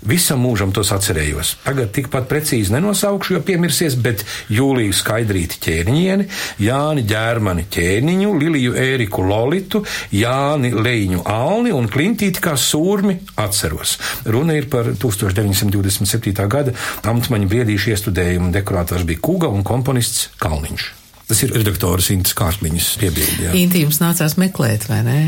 visam 0.06 0.42
mūžam 0.44 0.72
tos 0.74 0.92
atcerējos. 0.94 1.56
Tagad 1.66 1.92
tikpat 1.96 2.28
precīzi 2.30 2.74
nenosaukšu, 2.74 3.36
jo 3.36 3.42
piemirsies, 3.46 3.96
bet 4.02 4.24
Jūliju 4.52 4.94
Skaidrīti 4.96 5.60
ķēniņieni, 5.66 6.28
Jāni 6.66 7.06
Ģērmani 7.08 7.66
ķēniņu, 7.72 8.34
Liliju 8.42 8.76
Ēriku 8.80 9.24
Lolitu, 9.26 9.82
Jāni 10.14 10.72
Leņu 10.74 11.24
Alni 11.30 11.74
un 11.74 11.90
Klintīti 11.92 12.42
kā 12.44 12.56
sūrmi 12.60 13.18
atceros. 13.42 13.96
Runa 14.26 14.58
ir 14.58 14.70
par 14.72 14.92
1927. 14.94 16.46
gada 16.52 16.76
amtmaņa 17.06 17.50
briedīšu 17.50 17.94
iestudējumu. 17.94 18.52
Dekorātors 18.54 19.06
bija 19.08 19.24
Kuga 19.24 19.50
un 19.52 19.66
komponists 19.66 20.30
Kalniņš. 20.42 21.05
Tas 21.26 21.42
ir 21.42 21.50
redaktors 21.56 22.12
Intas 22.14 22.36
Kārkliņas 22.38 22.92
piebildi. 23.00 23.48
Intīms 23.58 23.98
nācās 23.98 24.36
meklēt, 24.38 24.86
vai 24.90 25.00
ne? 25.06 25.18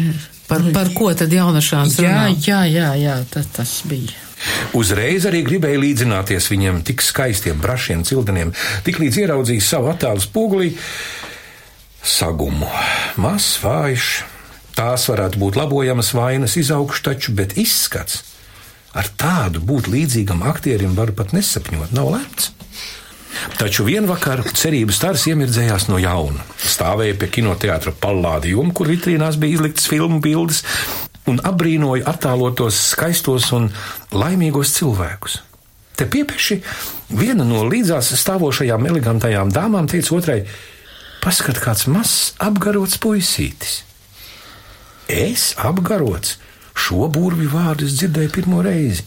Par, 0.49 0.63
par 0.73 0.93
ko 0.97 1.11
tad 1.19 1.33
jaunašāns 1.35 1.99
Jā, 1.99 2.07
runā? 2.07 2.39
jā, 2.47 2.63
jā, 2.71 2.93
jā 2.97 3.17
tas, 3.33 3.49
tas 3.53 3.73
bija. 3.91 4.15
Uzreiz 4.79 5.27
arī 5.27 5.43
gribēja 5.45 5.81
līdzināties 5.83 6.47
viņiem 6.53 6.81
tik 6.87 7.03
skaistiem, 7.03 7.59
brašiem 7.61 8.05
cildeniem, 8.07 8.55
tik 8.87 9.01
līdz 9.03 9.19
ieraudzīja 9.25 9.65
savu 9.67 9.91
attēlu 9.91 10.23
spogulī, 10.23 10.71
sagumu. 12.07 12.71
Mazs, 13.19 13.59
vājš, 13.65 14.09
tās 14.79 15.09
varētu 15.11 15.43
būt 15.43 15.59
labojamas 15.59 16.13
vainas 16.15 16.55
izaugšu 16.61 17.05
taču, 17.11 17.35
bet 17.37 17.59
izskats 17.59 18.23
ar 18.97 19.11
tādu 19.21 19.61
būt 19.67 19.91
līdzīgam 19.91 20.47
aktierim 20.49 20.95
var 20.97 21.13
pat 21.19 21.35
nesapņot, 21.37 21.93
nav 21.97 22.15
lemts. 22.15 22.53
Taču 23.59 23.85
vienā 23.87 24.09
vakarā 24.09 24.47
cerības 24.57 24.99
stars 25.01 25.27
iemirdzējās 25.31 25.89
no 25.91 25.99
jauna. 26.03 26.45
Stāvēja 26.59 27.17
pie 27.19 27.29
kinoteātra 27.39 27.93
pallādījuma, 28.01 28.75
kur 28.75 28.91
vitrīnās 28.91 29.39
bija 29.41 29.59
izliktas 29.59 29.89
filmu 29.91 30.21
bildes, 30.25 30.63
un 31.29 31.41
apbrīnoja 31.45 32.07
attēlotos 32.09 32.79
skaistos 32.95 33.51
un 33.57 33.69
laimīgos 34.15 34.73
cilvēkus. 34.79 35.43
Te 35.99 36.07
piepieši 36.07 36.61
viena 37.19 37.45
no 37.45 37.65
līdzās 37.67 38.13
stāvošajām 38.21 38.87
elegantajām 38.87 39.53
dāmām 39.53 39.89
teica 39.91 40.15
otrai: 40.15 40.41
Paskat, 41.25 41.59
kāds 41.61 41.89
mazs 41.91 42.35
apgarots 42.39 43.01
puisītis. 43.03 43.83
Es 45.09 45.55
apgarots 45.59 46.37
šo 46.79 47.09
burvju 47.11 47.51
vārdu 47.51 47.89
es 47.89 47.97
dzirdēju 47.99 48.35
pirmo 48.37 48.63
reizi. 48.63 49.03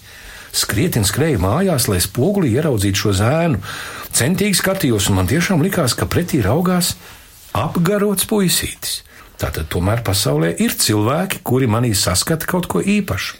Skrietin 0.51 1.05
skrēju 1.07 1.39
mājās, 1.41 1.87
lai 1.91 2.01
spogulī 2.03 2.51
ieraudzītu 2.57 3.05
šo 3.05 3.13
zēnu. 3.21 3.61
Centīgi 4.11 4.59
skatījos, 4.59 5.07
un 5.09 5.21
man 5.21 5.29
tiešām 5.31 5.63
likās, 5.63 5.95
ka 5.95 6.09
pretī 6.11 6.41
raugās 6.43 6.95
apgarots 7.55 8.27
puisītis. 8.27 9.01
Tātad 9.41 9.71
tomēr 9.73 10.03
pasaulē 10.05 10.51
ir 10.61 10.75
cilvēki, 10.77 11.41
kuri 11.47 11.69
manī 11.71 11.95
saskata 11.97 12.45
kaut 12.49 12.67
ko 12.69 12.83
īpašu. 12.83 13.39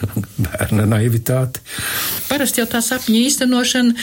Bērna 0.44 0.86
naivitāte. 0.88 1.62
Parasti 2.28 2.62
jau 2.62 2.68
tā 2.70 2.80
sapņu 2.84 3.18
īstenošana 3.26 3.96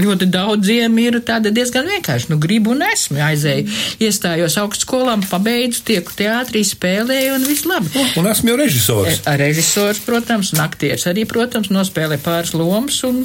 ļoti 0.00 0.28
daudziem 0.32 0.98
ir 1.02 1.20
tāda 1.26 1.52
diezgan 1.54 1.86
vienkārši. 1.90 2.30
Nu, 2.32 2.38
gribu 2.42 2.74
un 2.74 2.82
esmu 2.86 3.20
aizēju. 3.22 3.68
Iestājos 4.02 4.58
augstskolām, 4.62 5.22
pabeidzu, 5.30 5.84
tieku 5.90 6.16
teātrī, 6.18 6.64
spēlēju 6.66 7.38
un 7.38 7.46
viss 7.48 7.68
labi. 7.68 7.92
Un 8.18 8.28
esmu 8.30 8.52
jau 8.52 8.58
režisors. 8.60 9.22
Ar 9.30 9.40
režisors, 9.42 10.02
protams, 10.06 10.54
un 10.56 10.64
aktieris 10.66 11.06
arī, 11.10 11.26
protams, 11.30 11.70
nospēlē 11.74 12.18
pāris 12.24 12.54
lomas 12.58 13.02
un 13.06 13.24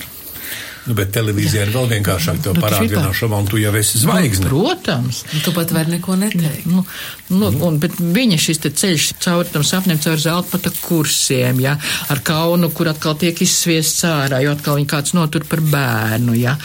Nu, 0.89 0.96
bet 0.98 1.12
televīzijā 1.13 1.67
ir 1.67 1.74
vēl 1.74 1.86
vienkāršāk 1.91 2.39
to 2.41 2.55
Nu, 2.58 3.13
šovā, 3.13 3.38
un 3.43 3.48
tu 3.50 3.60
jau 3.62 3.72
esi 3.77 4.00
zvaigzne. 4.01 4.48
Protams. 4.50 5.22
Un 5.33 5.44
Tu 5.46 5.53
pat 5.53 5.72
vari 5.74 5.94
neko 5.94 6.16
neteikt. 6.18 6.66
Nu, 6.66 6.81
nu, 7.29 7.50
un, 7.68 7.77
bet 7.81 8.00
viņa 8.00 8.40
šis 8.42 8.61
te 8.64 8.72
ceļš 8.74 9.09
cauri 9.22 9.51
tam 9.53 9.64
sapnim, 9.66 10.00
cauri 10.01 10.22
zeltpata 10.24 10.72
kursiem, 10.81 11.61
ja, 11.61 11.75
ar 12.09 12.22
kaunu, 12.25 12.72
kur 12.74 12.90
atkal 12.90 13.14
tiek 13.22 13.37
izsviests 13.46 14.01
ārā, 14.09 14.42
jo 14.44 14.55
atkal 14.55 14.79
viņa 14.79 14.90
kāds 14.90 15.14
notur 15.18 15.46
par 15.50 15.61
bērnu, 15.61 16.33
ja. 16.40 16.55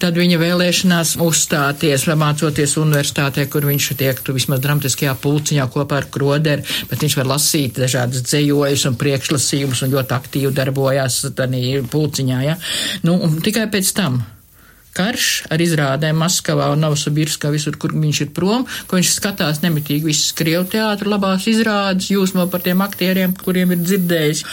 Tad 0.00 0.16
viņa 0.16 0.40
vēlēšanās 0.40 1.14
uzstāties, 1.24 2.06
mācoties 2.08 2.78
universitātē, 2.80 3.44
kur 3.52 3.68
viņš 3.68 3.90
tiek, 4.00 4.20
tu 4.24 4.32
vismaz 4.36 4.62
dramatiskajā 4.64 5.12
pulciņā 5.20 5.68
kopā 5.74 6.00
ar 6.00 6.08
kroderi, 6.12 6.64
bet 6.88 7.04
viņš 7.04 7.18
var 7.20 7.30
lasīt 7.34 7.82
dažādas 7.84 8.24
dzējojus 8.24 8.86
un 8.88 8.98
priekšlasījumus 9.00 9.84
un 9.84 9.94
ļoti 9.98 10.16
aktīvi 10.16 10.54
darbojās 10.56 11.20
tādā 11.36 11.60
pulciņā, 11.90 12.40
ja. 12.48 12.56
Nu, 13.04 13.16
un 13.20 13.38
tikai 13.44 13.66
pēc 13.74 13.90
tam 13.98 14.22
karš 14.94 15.28
ar 15.52 15.62
izrādēm 15.62 16.20
Maskavā 16.22 16.68
un 16.72 16.84
Novosibirskā, 16.84 17.50
visur, 17.54 17.76
kur 17.80 17.94
viņš 17.96 18.20
ir 18.24 18.30
prom, 18.36 18.64
ko 18.86 18.98
viņš 18.98 19.10
skatās 19.16 19.60
nemitīgi 19.64 20.06
visas 20.06 20.34
Krievu 20.38 20.68
teātru 20.70 21.10
labās 21.10 21.48
izrādes, 21.50 22.12
jūsmo 22.12 22.46
par 22.52 22.62
tiem 22.64 22.84
aktieriem, 22.84 23.34
kuriem 23.40 23.74
ir 23.74 23.82
dzirdējis. 23.82 24.44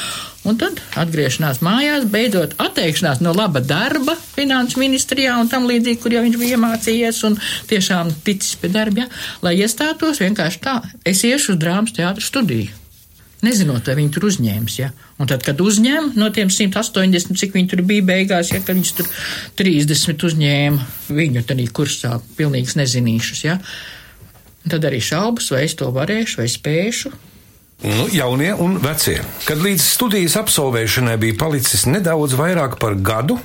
Un 0.50 0.58
tad 0.58 0.82
atgriešanās 0.98 1.62
mājās, 1.62 2.08
beidzot 2.10 2.56
atteikšanās 2.66 3.22
no 3.22 3.36
laba 3.38 3.62
darba 3.62 4.18
finanšu 4.34 4.82
ministrijā 4.82 5.38
un 5.38 5.52
tam 5.52 5.70
līdzīgi, 5.70 6.02
kur 6.02 6.18
jau 6.18 6.26
viņš 6.26 6.42
bija 6.42 6.58
iemācījies 6.58 7.24
un 7.30 7.38
tiešām 7.70 8.10
ticis 8.26 8.58
pie 8.58 8.74
darba, 8.74 9.06
ja, 9.06 9.10
lai 9.46 9.60
iestātos 9.62 10.24
vienkārši 10.26 10.64
tā, 10.66 10.80
es 11.06 11.22
iešu 11.28 11.54
uz 11.54 11.62
drāmas 11.62 11.94
teātru 11.94 12.26
studiju. 12.26 12.81
Nezinot, 13.42 13.88
vai 13.90 13.96
viņi 13.98 14.12
tur 14.14 14.28
uzņēmis. 14.30 14.76
Ja? 14.78 14.92
Un 15.18 15.30
tad, 15.30 15.42
kad 15.46 15.62
uzņēma 15.64 16.14
no 16.20 16.28
tiem 16.34 16.52
180, 16.54 17.40
cik 17.42 17.56
viņi 17.58 17.72
tur 17.72 17.82
bija 17.90 18.06
beigās, 18.06 18.52
ja 18.54 18.62
viņš 18.62 18.92
tur 19.00 19.10
30 19.58 20.28
uzņēma 20.30 20.86
viņu 21.10 21.42
tādā 21.50 21.66
kursā, 21.74 22.20
pilnīgs 22.38 22.78
nezinīšus. 22.78 23.42
Ja? 23.48 23.58
Un 24.62 24.74
tad 24.76 24.86
arī 24.86 25.00
šaubas, 25.02 25.50
vai 25.54 25.64
es 25.66 25.74
to 25.78 25.90
varēšu, 25.94 26.42
vai 26.44 26.48
spēšu. 26.54 27.14
Nu, 27.82 28.06
jaunie 28.14 28.52
un 28.54 28.78
vecie. 28.78 29.18
Kad 29.48 29.64
līdz 29.66 29.82
studijas 29.82 30.38
absolvēšanai 30.38 31.18
bija 31.18 31.40
palicis 31.42 31.88
nedaudz 31.90 32.38
vairāk 32.38 32.78
par 32.78 32.94
gadu, 33.02 33.40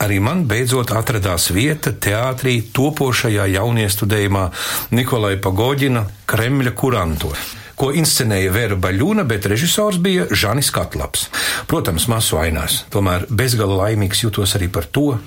arī 0.00 0.22
man 0.24 0.46
beidzot 0.48 0.94
atradās 0.96 1.50
vieta 1.52 1.92
teātrī 1.92 2.62
topošajā 2.72 3.44
jauniestudējumā 3.58 4.48
Nikolai 4.96 5.36
Pagodina 5.36 6.06
Kremļa 6.24 6.72
kuranto 6.80 7.36
ko 7.76 7.92
inscenēja 7.92 8.52
Vera 8.54 8.76
Baļūna, 8.80 9.24
bet 9.28 9.46
režisors 9.52 9.98
bija 10.02 10.26
Žanis 10.32 10.70
Katlaps. 10.74 11.28
Protams, 11.70 12.08
masu 12.10 12.38
ainās, 12.40 12.84
tomēr 12.92 13.26
bezgala 13.28 13.74
laimīgs 13.84 14.22
jūtos 14.24 14.56
arī 14.58 14.68
par 14.72 14.84
to. 14.88 15.18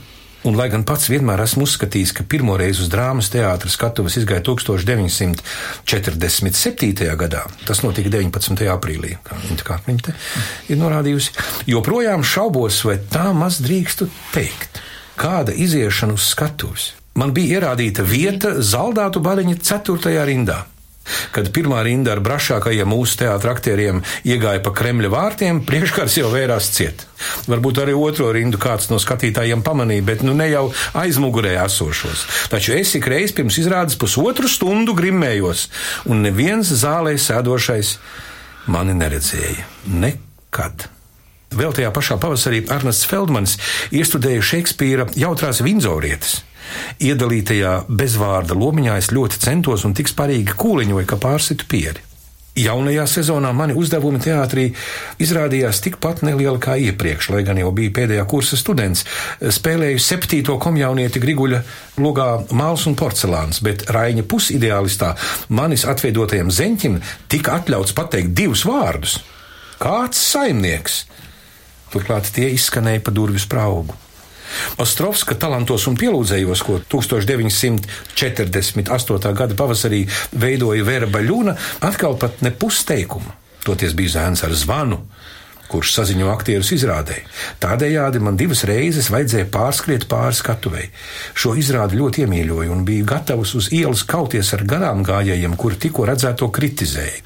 Un, 0.48 0.56
lai 0.56 0.70
gan 0.72 0.86
pats 0.88 1.10
vienmēr 1.12 1.42
esmu 1.44 1.66
uzskatījis, 1.68 2.14
ka 2.16 2.24
pirmo 2.32 2.56
reizi 2.60 2.80
uz 2.86 2.90
drāmas 2.92 3.28
teātras 3.34 3.76
skatuves 3.76 4.16
izgāja 4.22 4.40
1947. 4.48 5.42
gadā, 7.20 7.44
tas 7.68 7.84
notika 7.84 8.10
19. 8.14 8.64
aprīlī, 8.72 9.18
kā 9.26 9.36
viņa 9.44 9.64
kā 9.68 9.76
viņa 9.84 10.02
te 10.08 10.14
ir 10.72 10.78
norādījusi, 10.80 11.36
joprojām 11.74 12.24
šaubos, 12.24 12.80
vai 12.88 12.98
tā 13.12 13.36
maz 13.36 13.60
drīkstu 13.66 14.08
teikt. 14.32 14.80
Kāda 15.20 15.52
iziešana 15.52 16.16
uz 16.16 16.24
skatuves? 16.32 16.96
Man 17.20 17.36
bija 17.36 17.60
ierādīta 17.60 18.00
vieta 18.08 18.64
zaldātu 18.64 19.20
baliņa 19.20 19.60
ceturtajā 19.60 20.24
rindā. 20.30 20.64
Kad 21.36 21.52
pirmā 21.56 21.82
rinda 21.86 22.14
ar 22.16 22.24
brašākajiem 22.26 22.90
mūsu 22.90 23.22
teātra 23.24 23.54
aktieriem 23.56 24.04
iegāja 24.28 24.64
pa 24.66 24.74
Kremļa 24.76 25.12
vārtiem, 25.14 25.62
priekškars 25.70 26.20
jau 26.22 26.32
vērās 26.34 26.72
ciet. 26.76 27.06
Varbūt 27.50 27.82
arī 27.84 27.96
otro 27.98 28.30
rindu 28.36 28.60
kāds 28.62 28.90
no 28.92 29.00
skatītājiem 29.02 29.64
pamanīja, 29.66 30.06
bet 30.08 30.24
nu 30.26 30.36
ne 30.38 30.48
jau 30.52 30.70
aizmugurē 30.98 31.58
esošos. 31.66 32.26
Taču 32.52 32.78
es 32.78 32.96
ik 33.00 33.10
reiz 33.12 33.36
pirms 33.36 33.60
izrādes 33.62 34.00
pusotru 34.00 34.48
stundu 34.52 34.96
grimmējos, 34.98 35.68
un 36.10 36.24
neviens 36.26 36.72
zālē 36.84 37.18
sēdošais 37.20 37.98
mani 38.70 38.96
neredzēja. 38.98 39.68
Nekad. 40.00 40.88
Vēl 41.50 41.74
tajā 41.74 41.90
pašā 41.94 42.20
pavasarī 42.22 42.62
Arnests 42.70 43.08
Feldmans 43.10 43.56
iestudēja 43.96 44.44
Šekspīra 44.52 45.08
jautrās 45.18 45.64
Vindzorietes. 45.66 46.44
Iedalītajā 47.00 47.74
bezvārda 47.90 48.58
lomiņā 48.58 49.00
es 49.02 49.14
ļoti 49.16 49.42
centos 49.46 49.88
un 49.88 49.96
tik 49.98 50.12
sparīgi 50.12 50.58
kūliņoju, 50.60 51.10
ka 51.10 51.20
pārsitu 51.22 51.68
pieri. 51.70 52.10
Jaunajā 52.60 53.06
sezonā 53.08 53.52
mani 53.56 53.76
uzdevumi 53.78 54.20
teātrī 54.20 54.66
izrādījās 55.22 55.80
tikpat 55.86 56.24
nelieli 56.26 56.60
kā 56.60 56.76
iepriekš, 56.82 57.30
lai 57.32 57.44
gan 57.48 57.60
jau 57.62 57.70
biju 57.76 57.94
pēdējā 57.96 58.26
kursa 58.28 58.58
students. 58.60 59.06
Spēlēju 59.40 60.02
septīto 60.04 60.58
komjaunieti 60.60 61.22
Griguļa 61.24 61.62
logā 62.04 62.28
māls 62.58 62.84
un 62.90 62.98
porcelāns, 63.00 63.62
bet 63.64 63.86
Raiņa 63.94 64.26
pusideālistā 64.28 65.14
manis 65.56 65.86
atveidotajam 65.88 66.52
zeņķim 66.52 67.00
tika 67.32 67.62
atļauts 67.62 67.96
pateikt 67.96 68.36
divus 68.36 68.66
vārdus- 68.68 69.20
kāds 69.84 70.20
saimnieks. 70.20 71.06
Turklāt 71.94 72.34
tie 72.34 72.52
izskanēja 72.58 73.06
pa 73.06 73.12
durvis 73.12 73.48
praugu. 73.48 73.96
Ostrovska 74.82 75.36
talantos 75.40 75.88
un 75.90 75.96
pielūdzējos, 76.00 76.60
ko 76.66 76.74
1948. 76.86 79.34
gada 79.42 79.54
pavasarī 79.58 80.02
veidoja 80.32 80.84
Vēra 80.88 81.08
Baļūna, 81.12 81.54
atkal 81.88 82.14
pat 82.20 82.34
ne 82.46 82.52
pusteikumu. 82.52 83.32
Toties 83.66 83.94
bija 83.98 84.10
zēns 84.18 84.42
ar 84.48 84.54
zvanu, 84.56 84.98
kurš 85.70 85.94
saziņo 85.96 86.30
aktierus 86.34 86.72
izrādē. 86.76 87.22
Tādējādi 87.62 88.22
man 88.24 88.38
divas 88.40 88.66
reizes 88.68 89.12
vajadzēja 89.14 89.50
pārskriet 89.54 90.08
pāri 90.12 90.38
skatuvei. 90.38 90.88
Šo 91.38 91.54
izrādi 91.60 92.00
ļoti 92.00 92.26
iemīļoju 92.26 92.74
un 92.74 92.84
biju 92.88 93.08
gatavs 93.10 93.56
uz 93.60 93.70
ielas 93.76 94.04
kauties 94.10 94.52
ar 94.58 94.66
garām 94.70 95.06
gājējiem, 95.08 95.56
kuri 95.60 95.80
tikko 95.86 96.10
redzēto 96.10 96.50
kritizēja. 96.56 97.24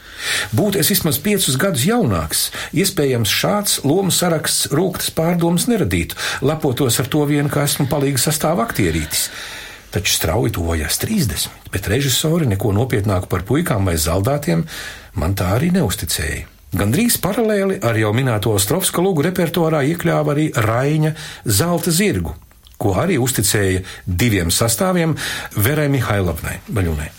Būtu 0.55 0.79
es 0.79 0.91
vismaz 0.93 1.19
piecus 1.23 1.57
gadus 1.59 1.87
jaunāks, 1.87 2.45
iespējams, 2.75 3.33
šāds 3.41 3.81
lomu 3.87 4.13
saraksts 4.13 4.69
rūktas 4.71 5.11
pārdomas 5.15 5.67
neradītu, 5.71 6.19
lepotos 6.45 6.99
ar 7.01 7.09
to 7.11 7.25
vienu, 7.29 7.51
ka 7.51 7.65
esmu 7.67 7.89
palīgi 7.91 8.21
sastāv 8.23 8.63
aktierītis. 8.63 9.27
Taču 9.93 10.15
strauji 10.15 10.55
tuvojās 10.55 10.97
30, 11.03 11.51
bet 11.73 11.89
režisori 11.91 12.47
neko 12.49 12.71
nopietnāku 12.73 13.29
par 13.29 13.45
puikām 13.45 13.85
vai 13.89 13.99
zaldātiem 14.01 14.65
man 15.21 15.37
tā 15.37 15.53
arī 15.59 15.69
neusticēja. 15.75 16.52
Gandrīz 16.73 17.19
paralēli 17.21 17.77
ar 17.85 17.97
jau 18.01 18.09
minēto 18.17 18.53
Ostrovska 18.57 19.01
lūgu 19.05 19.21
repertuārā 19.27 19.83
iekļāva 19.91 20.33
arī 20.33 20.47
Raina 20.57 21.11
Zelta 21.45 21.93
zirgu, 21.93 22.33
ko 22.81 22.95
arī 22.97 23.19
uzticēja 23.21 23.83
diviem 24.05 24.49
sastāviem 24.49 25.13
Verai 25.53 25.85
Mihailovnai 25.93 26.57
Baļunai. 26.73 27.11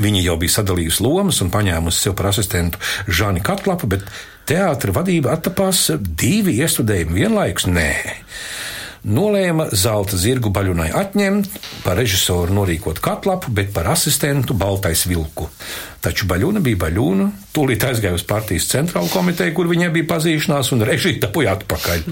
Viņa 0.00 0.22
jau 0.22 0.36
bija 0.38 0.54
sadalījusi 0.60 1.02
lomas 1.02 1.40
un 1.42 1.50
paņēmusi 1.50 2.04
sev 2.06 2.14
par 2.16 2.30
asistentu 2.30 2.78
Žani 3.10 3.42
Katlapu, 3.42 3.90
bet 3.90 4.06
teātra 4.46 4.94
vadība 4.94 5.34
attapās 5.34 5.88
divi 5.98 6.60
iestudējumi 6.62 7.18
vienlaikus. 7.24 7.66
Nē, 7.66 7.90
nolēma 9.04 9.70
zelta 9.72 10.18
zirgu 10.20 10.50
baļunai 10.52 10.90
atņemt, 10.96 11.60
par 11.84 11.98
režisoru 12.00 12.54
norīkot 12.60 13.00
katlapu, 13.02 13.52
bet 13.54 13.72
par 13.74 13.88
asistentu 13.94 14.54
baltais 14.58 15.06
vilku. 15.08 15.48
Taču 16.00 16.24
baļuna 16.28 16.62
bija 16.64 16.78
baļuna, 16.86 17.26
tūlīt 17.52 17.84
aizgāja 17.84 18.16
uz 18.16 18.24
partijas 18.24 18.68
centrālo 18.70 19.10
komiteju, 19.12 19.52
kur 19.56 19.68
viņai 19.68 19.90
bija 19.92 20.08
pazīšanās, 20.14 20.72
un 20.72 20.84
režija 20.88 21.20
dabūja 21.26 21.58
atpakaļ. 21.58 22.06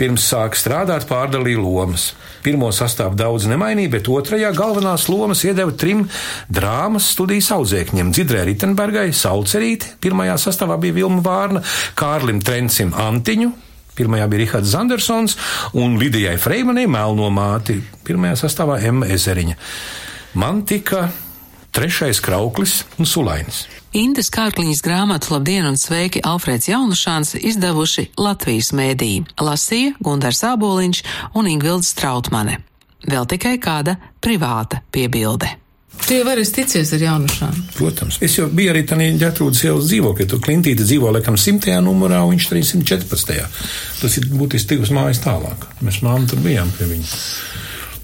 Pirms 0.00 0.24
sāka 0.32 0.56
strādāt, 0.56 1.04
pārdalīja 1.08 1.60
lomas. 1.60 2.10
Pirmo 2.40 2.70
sastāvu 2.72 3.18
daudz 3.20 3.44
nemainīja, 3.50 3.92
bet 3.98 4.08
otrajā 4.08 4.54
galvenās 4.56 5.08
lomas 5.12 5.44
iedeva 5.44 5.74
trim 5.76 6.06
drāmas 6.48 7.10
studijas 7.12 7.50
audzēkņiem- 7.58 8.12
Dzidrē 8.16 8.46
Ritenbergai, 8.48 9.10
Saucerīti, 9.12 9.98
pirmajā 10.00 10.38
sastāvā 10.40 10.80
bija 10.80 11.02
Vilma 11.02 11.20
Vārna, 11.20 11.64
Kārlim 11.94 12.40
Trencim 12.40 12.94
Antiņu, 12.96 13.52
Pirmajā 14.00 14.28
bija 14.32 14.44
Rihards 14.44 14.72
Zandersons 14.72 15.36
un 15.76 15.98
Lidijai 16.00 16.38
Freimanai 16.40 16.86
Melno 16.88 17.28
māti. 17.34 17.76
Pirmajā 18.06 18.38
sastāvā 18.46 18.78
M. 18.88 19.02
Ezeriņa. 19.04 19.58
Man 20.40 20.62
tika 20.64 21.10
trešais 21.76 22.22
krauklis 22.24 22.80
un 22.96 23.06
sulainis. 23.06 23.66
Indes 23.92 24.30
Kārkliņas 24.32 24.80
grāmatu 24.86 25.34
Labdien 25.34 25.66
un 25.68 25.76
sveiki 25.76 26.22
Alfrēds 26.24 26.70
Jaunušāns 26.70 27.34
izdevuši 27.36 28.08
Latvijas 28.16 28.72
mēdī. 28.72 29.12
Lasīja 29.36 29.96
Gundars 30.00 30.44
Āboliņš 30.46 31.04
un 31.36 31.50
Ingvilds 31.50 31.92
Trautmane. 31.98 32.60
Vēl 33.04 33.28
tikai 33.28 33.58
kāda 33.60 33.98
privāta 34.22 34.80
piebilde. 34.94 35.59
Tu 36.06 36.16
jau 36.16 36.24
vari 36.26 36.42
ticies 36.42 36.90
ar 36.96 37.02
jaunušām. 37.04 37.58
Protams. 37.76 38.18
Es 38.24 38.34
jau 38.38 38.48
biju 38.50 38.72
arī 38.72 38.82
tādā 38.88 39.06
ģetrūdas 39.20 39.60
ielas 39.68 39.86
dzīvoklī, 39.86 40.26
tur 40.30 40.40
Klintīte 40.42 40.82
dzīvo 40.82 41.12
laikam 41.14 41.36
100. 41.38 41.76
numurā, 41.86 42.22
un 42.26 42.34
viņš 42.34 42.48
314. 42.50 43.44
Tas 44.00 44.16
ir 44.18 44.26
būtiski 44.32 44.74
divas 44.74 44.90
mājas 44.96 45.22
tālāk. 45.22 45.68
Mēs 45.86 46.00
māmu 46.02 46.26
tur 46.30 46.42
bijām 46.42 46.72
pie 46.78 46.90
viņa. 46.90 47.20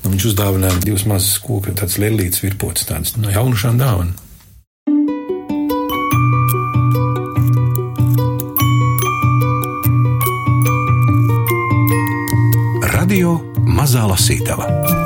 Un 0.07 0.15
viņš 0.15 0.29
uzdāvināja 0.31 0.85
divas 0.85 1.07
mazas 1.11 1.41
koku, 1.43 1.75
tāds 1.75 1.99
lielīts 1.99 2.45
virpots, 2.45 2.87
tāds 2.87 3.17
no 3.19 3.33
jaunušām 3.35 3.81
dāvana. 3.83 4.15
Radio 12.95 13.41
Mazā 13.67 14.07
Lasītava 14.07 15.06